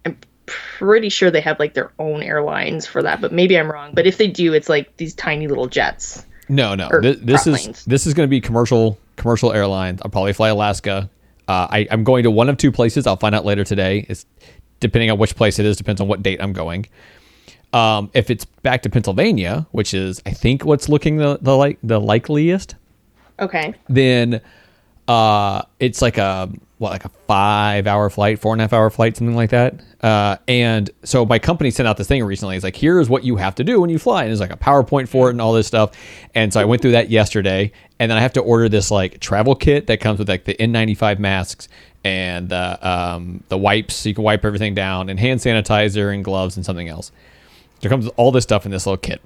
[0.04, 3.92] I'm pretty sure they have like their own airlines for that, but maybe I'm wrong.
[3.94, 6.26] But if they do, it's like these tiny little jets.
[6.48, 6.90] No, no.
[7.00, 7.84] This, this is planes.
[7.86, 10.00] this is going to be commercial commercial airlines.
[10.02, 11.08] I'll probably fly Alaska.
[11.48, 13.06] Uh, I, I'm going to one of two places.
[13.06, 14.06] I'll find out later today.
[14.08, 14.26] It's
[14.80, 15.76] depending on which place it is.
[15.76, 16.86] Depends on what date I'm going.
[17.72, 21.78] Um, if it's back to Pennsylvania, which is I think what's looking the the like
[21.82, 22.76] the likeliest,
[23.38, 23.74] Okay.
[23.88, 24.40] then
[25.08, 28.90] uh, it's like a what like a five hour flight, four and a half hour
[28.90, 29.80] flight, something like that.
[30.02, 32.56] Uh, and so my company sent out this thing recently.
[32.56, 34.56] It's like here's what you have to do when you fly, and there's like a
[34.56, 35.92] PowerPoint for it and all this stuff.
[36.34, 39.20] And so I went through that yesterday, and then I have to order this like
[39.20, 41.68] travel kit that comes with like the N95 masks
[42.02, 46.24] and the um, the wipes so you can wipe everything down, and hand sanitizer and
[46.24, 47.12] gloves and something else.
[47.80, 49.20] There comes all this stuff in this little kit.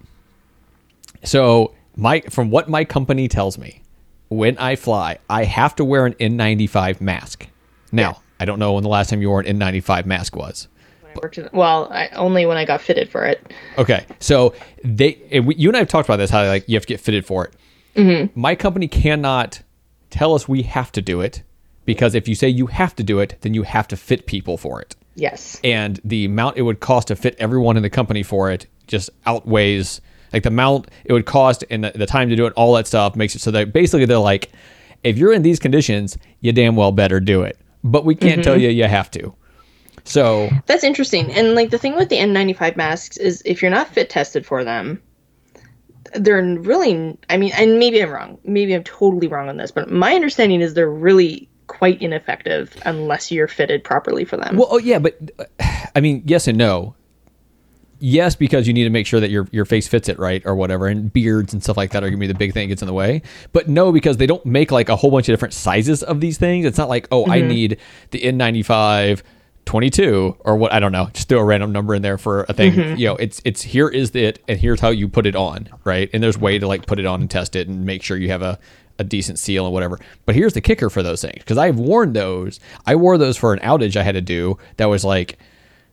[1.24, 3.82] So my from what my company tells me,
[4.28, 7.46] when I fly, I have to wear an N95 mask.
[7.92, 10.68] Now, I don't know when the last time you wore an N95 mask was.
[11.04, 13.52] I well, I, only when I got fitted for it.
[13.76, 14.54] Okay, so
[14.84, 17.26] they, you and I have talked about this how like you have to get fitted
[17.26, 17.54] for it.
[17.96, 18.40] Mm-hmm.
[18.40, 19.62] My company cannot
[20.10, 21.42] tell us we have to do it
[21.84, 24.56] because if you say you have to do it, then you have to fit people
[24.56, 24.94] for it.
[25.18, 25.60] Yes.
[25.64, 29.10] and the amount it would cost to fit everyone in the company for it just
[29.26, 30.00] outweighs
[30.32, 32.86] like the amount it would cost and the, the time to do it all that
[32.86, 34.50] stuff makes it so that basically they're like
[35.04, 38.58] if you're in these conditions you damn well better do it but we can't tell
[38.58, 39.34] you you have to
[40.08, 41.30] so That's interesting.
[41.32, 44.64] And like the thing with the N95 masks is if you're not fit tested for
[44.64, 45.02] them,
[46.14, 48.38] they're really I mean, and maybe I'm wrong.
[48.44, 53.30] Maybe I'm totally wrong on this, but my understanding is they're really quite ineffective unless
[53.30, 54.56] you're fitted properly for them.
[54.56, 55.44] well oh yeah but uh,
[55.94, 56.94] i mean yes and no
[58.00, 60.54] yes because you need to make sure that your your face fits it right or
[60.54, 62.72] whatever and beards and stuff like that are going to be the big thing that
[62.72, 63.22] gets in the way.
[63.52, 66.38] But no because they don't make like a whole bunch of different sizes of these
[66.38, 66.66] things.
[66.66, 67.48] It's not like oh i mm-hmm.
[67.48, 67.78] need
[68.10, 69.22] the n95
[69.64, 71.08] 22 or what i don't know.
[71.12, 72.72] Just throw a random number in there for a thing.
[72.72, 72.96] Mm-hmm.
[72.96, 76.10] You know it's it's here is it and here's how you put it on right?
[76.12, 78.28] And there's way to like put it on and test it and make sure you
[78.28, 78.58] have a
[78.98, 79.98] a decent seal and whatever.
[80.26, 82.60] But here's the kicker for those things because I've worn those.
[82.86, 85.38] I wore those for an outage I had to do that was like,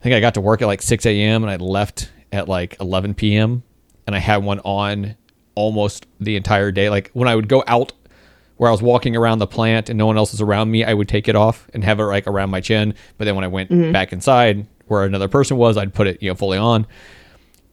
[0.05, 1.43] think I got to work at like 6 a.m.
[1.43, 3.63] and I left at like 11 p.m.
[4.05, 5.15] and I had one on
[5.55, 6.91] almost the entire day.
[6.91, 7.91] Like when I would go out
[8.57, 10.93] where I was walking around the plant and no one else was around me, I
[10.93, 12.93] would take it off and have it like around my chin.
[13.17, 13.91] But then when I went mm-hmm.
[13.91, 16.85] back inside where another person was, I'd put it, you know, fully on.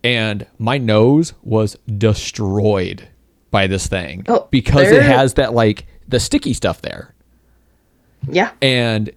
[0.02, 3.06] And my nose was destroyed
[3.50, 7.14] by this thing Oh, because it has that like the sticky stuff there.
[8.26, 8.52] yeah.
[8.62, 9.12] And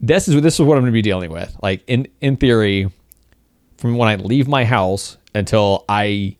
[0.00, 1.56] this is this is what I'm going to be dealing with.
[1.62, 2.90] Like in in theory,
[3.78, 6.36] from when I leave my house until I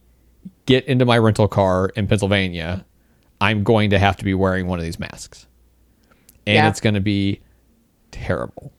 [0.67, 2.85] get into my rental car in Pennsylvania,
[3.41, 5.47] I'm going to have to be wearing one of these masks,
[6.47, 6.69] and Yeah.
[6.69, 7.41] it's going to be
[8.11, 8.73] terrible.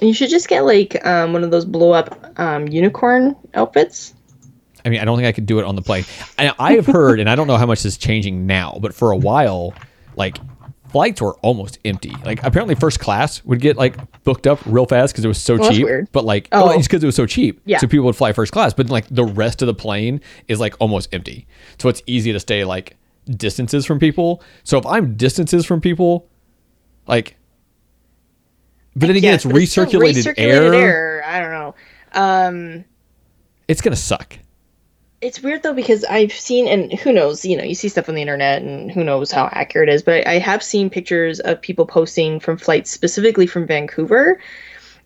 [0.00, 4.12] You should just get like um, one of those blow up um, unicorn outfits.
[4.84, 6.04] I mean, I don't think I could do it on the plane.
[6.38, 8.94] I, I have heard, and I don't know how much this is changing now, but
[8.94, 9.72] for a while,
[10.16, 10.36] like
[10.94, 12.12] flights were almost empty.
[12.24, 15.56] Like apparently, first class would get like booked up real fast because it was so
[15.56, 15.86] that's cheap.
[16.12, 16.66] But like, Oh.
[16.66, 17.60] well, it's because it was so cheap.
[17.64, 17.78] Yeah.
[17.78, 20.76] So people would fly first class, but like the rest of the plane is like
[20.78, 21.48] almost empty.
[21.80, 22.96] So it's easy to stay like
[23.28, 24.40] distances from people.
[24.62, 26.28] So if I'm distances from people,
[27.08, 27.36] like,
[28.94, 30.72] but then again, it's but still recirculated, air.
[30.74, 31.22] air.
[31.26, 31.74] I don't know.
[32.12, 32.84] Um,
[33.66, 34.38] It's gonna suck.
[35.24, 38.14] It's weird though because I've seen and who knows, you know, you see stuff on
[38.14, 41.62] the internet and who knows how accurate it is, but I have seen pictures of
[41.62, 44.38] people posting from flights specifically from Vancouver.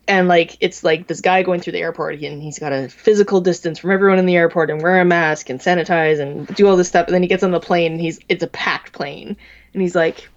[0.09, 3.39] And like it's like this guy going through the airport and he's got a physical
[3.39, 6.75] distance from everyone in the airport and wear a mask and sanitize and do all
[6.75, 9.37] this stuff and then he gets on the plane and he's it's a packed plane
[9.73, 10.27] and he's like,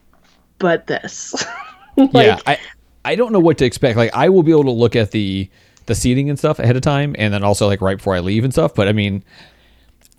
[0.58, 1.34] but this.
[1.96, 2.58] like, yeah, I
[3.04, 3.96] I don't know what to expect.
[3.96, 5.50] Like I will be able to look at the
[5.86, 8.44] the seating and stuff ahead of time, and then also like right before I leave
[8.44, 8.74] and stuff.
[8.74, 9.24] But I mean,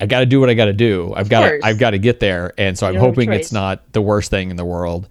[0.04, 1.14] I got to do what I got to do.
[1.16, 1.52] I've got.
[1.64, 4.30] I've got to get there, and so I'm You a hoping it's not the worst
[4.30, 5.08] thing in the world.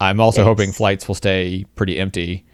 [0.00, 0.46] I'm also Yes.
[0.46, 2.44] hoping flights will stay pretty empty.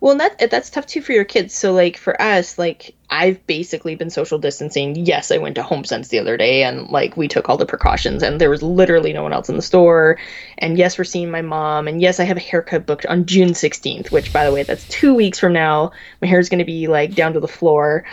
[0.00, 1.54] Well, and that that's tough too for your kids.
[1.54, 4.94] So like for us, like I've basically been social distancing.
[4.94, 8.22] Yes, I went to HomeSense the other day and like we took all the precautions
[8.22, 10.16] and there was literally no one else in the store.
[10.58, 13.50] And yes, we're seeing my mom and yes, I have a haircut booked on June
[13.50, 15.90] 16th, which by the way, that's 2 weeks from now.
[16.22, 18.04] My hair's going to be like down to the floor.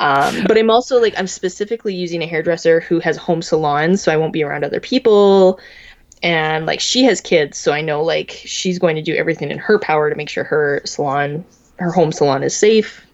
[0.00, 4.10] Um, but I'm also like I'm specifically using a hairdresser who has home salons, so
[4.10, 5.60] I won't be around other people.
[6.22, 9.56] And like she has kids so i know like she's going to do everything in
[9.56, 11.44] her power to make sure her salon
[11.78, 13.06] her home salon is safe.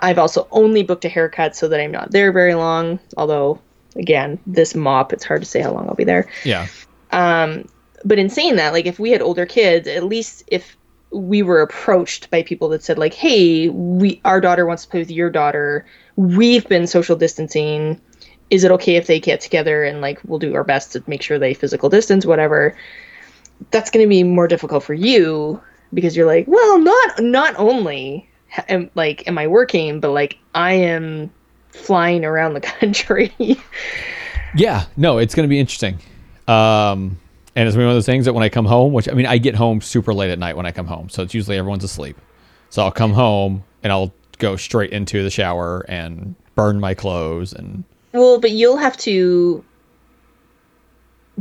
[0.00, 3.60] I've also only booked a haircut so that i'm not there very long although
[3.94, 6.28] again this mop it's hard to say how long i'll be there.
[6.44, 6.66] Yeah,
[7.12, 7.68] um
[8.04, 10.76] but in saying that like if we had older kids at least if
[11.10, 15.00] we were approached by people that said like hey we our daughter wants to play
[15.00, 15.86] with your daughter
[16.16, 18.00] we've been social distancing
[18.50, 21.22] is it okay if they get together and like we'll do our best to make
[21.22, 22.76] sure they physical distance whatever
[23.70, 25.60] that's going to be more difficult for you
[25.94, 28.28] because you're like well not not only
[28.68, 31.30] am, like am i working but like i am
[31.70, 33.32] flying around the country
[34.56, 34.86] yeah.
[34.96, 35.98] No, it's going to be interesting.
[36.48, 37.18] Um,
[37.56, 39.38] and it's one of those things that when I come home, which I mean, I
[39.38, 42.16] get home super late at night when I come home, so it's usually everyone's asleep.
[42.70, 47.52] So I'll come home and I'll go straight into the shower and burn my clothes
[47.52, 47.82] and
[48.12, 49.64] Well, but you'll have to.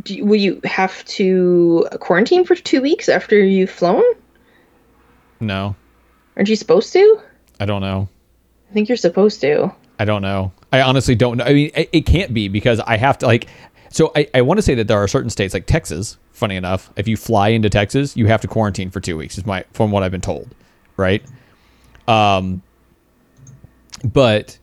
[0.04, 4.04] Do, will you have to quarantine for two weeks after you've flown?
[5.40, 5.76] no,
[6.36, 7.22] Aren't you supposed to?
[7.60, 8.10] I don't know.
[8.70, 9.74] I think you're supposed to.
[10.00, 10.52] I don't know.
[10.74, 11.46] I honestly don't know.
[11.46, 13.48] I mean, it, it can't be because I have to like.
[13.90, 16.18] So I, I want to say that there are certain states like Texas.
[16.32, 19.38] Funny enough, if you fly into Texas, you have to quarantine for two weeks.
[19.38, 20.54] Is my from what I've been told,
[20.98, 21.24] right?
[22.08, 22.62] Um,
[24.04, 24.58] but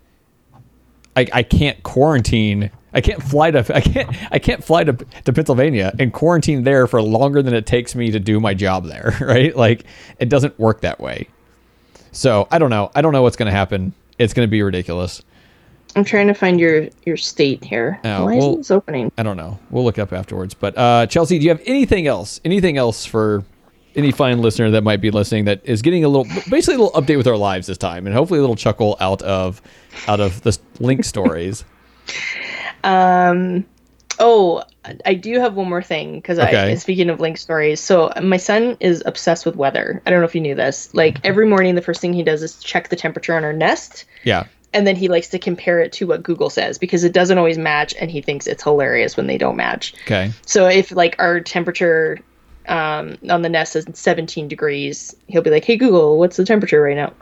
[1.16, 2.70] I I can't quarantine.
[2.94, 6.86] I can't fly to I can't I can't fly to to Pennsylvania and quarantine there
[6.86, 9.56] for longer than it takes me to do my job there, right?
[9.56, 9.84] Like
[10.18, 11.28] it doesn't work that way.
[12.12, 12.90] So I don't know.
[12.94, 13.94] I don't know what's going to happen.
[14.18, 15.22] It's going to be ridiculous.
[15.96, 18.00] I'm trying to find your your state here.
[18.04, 19.12] Oh, Why well- isn't this opening?
[19.18, 19.58] I don't know.
[19.70, 20.54] We'll look up afterwards.
[20.54, 22.40] But uh, Chelsey, do you have anything else?
[22.44, 23.44] Anything else for
[23.94, 26.98] any fine listener that might be listening that is getting a little, basically a little
[27.02, 29.60] update with our lives this time, and hopefully a little chuckle out of
[30.08, 31.64] out of the link stories.
[32.84, 33.64] Um,
[34.18, 34.62] oh,
[35.06, 36.72] I do have one more thing because Okay.
[36.72, 37.80] I speaking of link stories.
[37.80, 40.02] So my son is obsessed with weather.
[40.06, 40.92] I don't know if you knew this.
[40.94, 44.04] Like every morning, the first thing he does is check the temperature on our nest.
[44.24, 44.46] Yeah.
[44.72, 47.58] And then he likes to compare it to what Google says because it doesn't always
[47.58, 49.94] match and he thinks it's hilarious when they don't match.
[50.04, 50.32] Okay.
[50.46, 52.18] So if like our temperature
[52.68, 56.80] um, on the Nest is 17 degrees, he'll be like, "Hey Google, what's the temperature
[56.80, 57.12] right now?"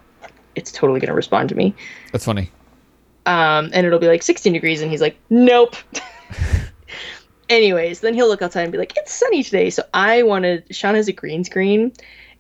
[0.55, 1.75] It's totally going to respond to me.
[2.13, 2.51] That's funny.
[3.27, 5.77] Um, and it'll be like 16 degrees and he's like, "Nope."
[7.49, 10.95] Anyways, then he'll look outside and be like, "It's sunny today." So I wanted Sean
[10.95, 11.93] has a green screen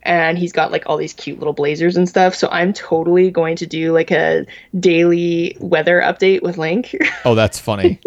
[0.02, 2.34] and he's got like all these cute little blazers and stuff.
[2.34, 4.46] So I'm totally going to do like a
[4.78, 6.94] daily weather update with Link.
[7.24, 8.00] Oh, that's funny.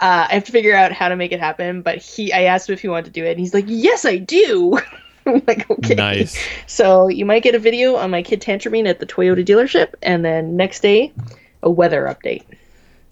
[0.00, 2.68] Uh, I have to figure out how to make it happen, but he I asked
[2.68, 4.78] him if he wanted to do it, and he's like, "Yes, I do."
[5.26, 6.38] I'm like, "Okay." nice.
[6.66, 10.24] So you might get a video on my kid tantruming at the Toyota dealership, and
[10.24, 11.12] then next day,
[11.62, 12.44] a weather update.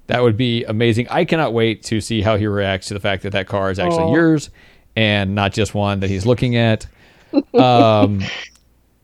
[0.07, 1.09] That would be amazing.
[1.11, 3.79] I cannot wait to see how he reacts to the fact that that car is
[3.79, 4.15] actually Aw.
[4.15, 4.51] yours
[4.97, 6.87] and not just one that he's looking at.
[7.55, 8.21] Um,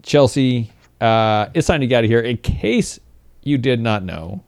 [0.02, 0.70] Chelsey,
[1.00, 2.20] uh, it's time to get out of here.
[2.20, 2.98] In case
[3.42, 4.42] you did not know,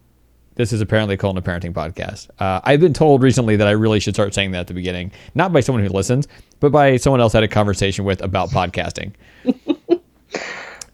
[0.55, 2.31] this is apparently called a parenting podcast.
[2.39, 5.13] Uh, I've been told recently that I really should start saying that at the beginning,
[5.35, 6.27] not by someone who listens,
[6.61, 9.13] but by someone else I had a conversation with about podcasting.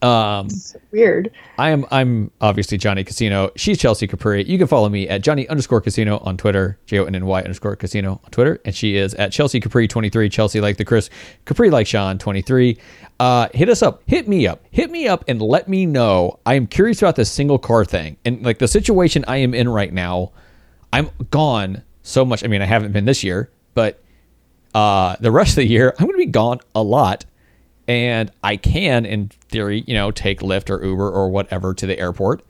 [0.01, 0.49] Um,
[0.91, 1.31] Weird.
[1.57, 3.51] I am I'm obviously Jonny Casino.
[3.55, 4.43] She's Chelsey Capri.
[4.43, 7.41] You can follow me at Jonny underscore Casino on Twitter, J O N N Y
[7.41, 10.29] underscore Casino on Twitter, and she is at Chelsey Capri twenty three.
[10.29, 11.09] Chelsea like the Chris,
[11.45, 12.77] Capri like Sean twenty three.
[13.19, 16.39] Uh, hit us up, hit me up, hit me up, and let me know.
[16.45, 19.69] I am curious about this single car thing and like the situation I am in
[19.69, 20.31] right now.
[20.91, 22.43] I'm gone so much.
[22.43, 24.01] I mean, I haven't been this year, but
[24.73, 27.25] uh, the rest of the year I'm going to be gone a lot,
[27.87, 31.97] and I can, in theory, you know, take Lyft or Uber or whatever to the
[31.99, 32.43] airport.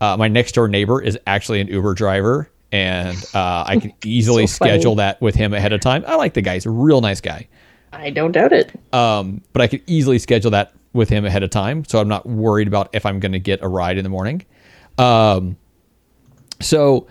[0.00, 4.46] Uh, my next door neighbor is actually an Uber driver, and uh, I can easily
[4.46, 6.04] So schedule that with him ahead of time.
[6.06, 7.48] I like the guy; he's a real nice guy.
[7.92, 8.72] I don't doubt it.
[8.92, 12.26] Um, but I could easily schedule that with him ahead of time, so I'm not
[12.26, 14.44] worried about if I'm going to get a ride in the morning.
[14.98, 15.56] Um,
[16.60, 17.06] so,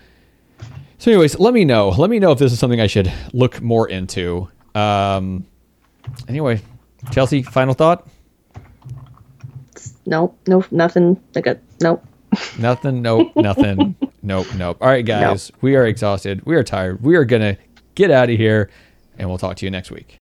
[0.98, 1.90] so anyways, let me know.
[1.90, 4.50] Let me know if this is something I should look more into.
[4.76, 5.46] Um,
[6.28, 6.62] anyway,
[7.12, 8.08] Chelsey, final thought?
[10.06, 11.22] Nope, no, nothing.
[11.36, 12.04] Like a nope.
[12.58, 13.02] Nothing.
[13.02, 13.32] Nope.
[13.36, 13.96] Nothing.
[14.22, 14.48] nope.
[14.56, 14.78] Nope.
[14.82, 16.44] All right, guys, we are exhausted.
[16.46, 17.02] We are tired.
[17.04, 17.58] We are gonna
[17.96, 18.70] get out of here,
[19.18, 20.18] and we'll talk to you next week.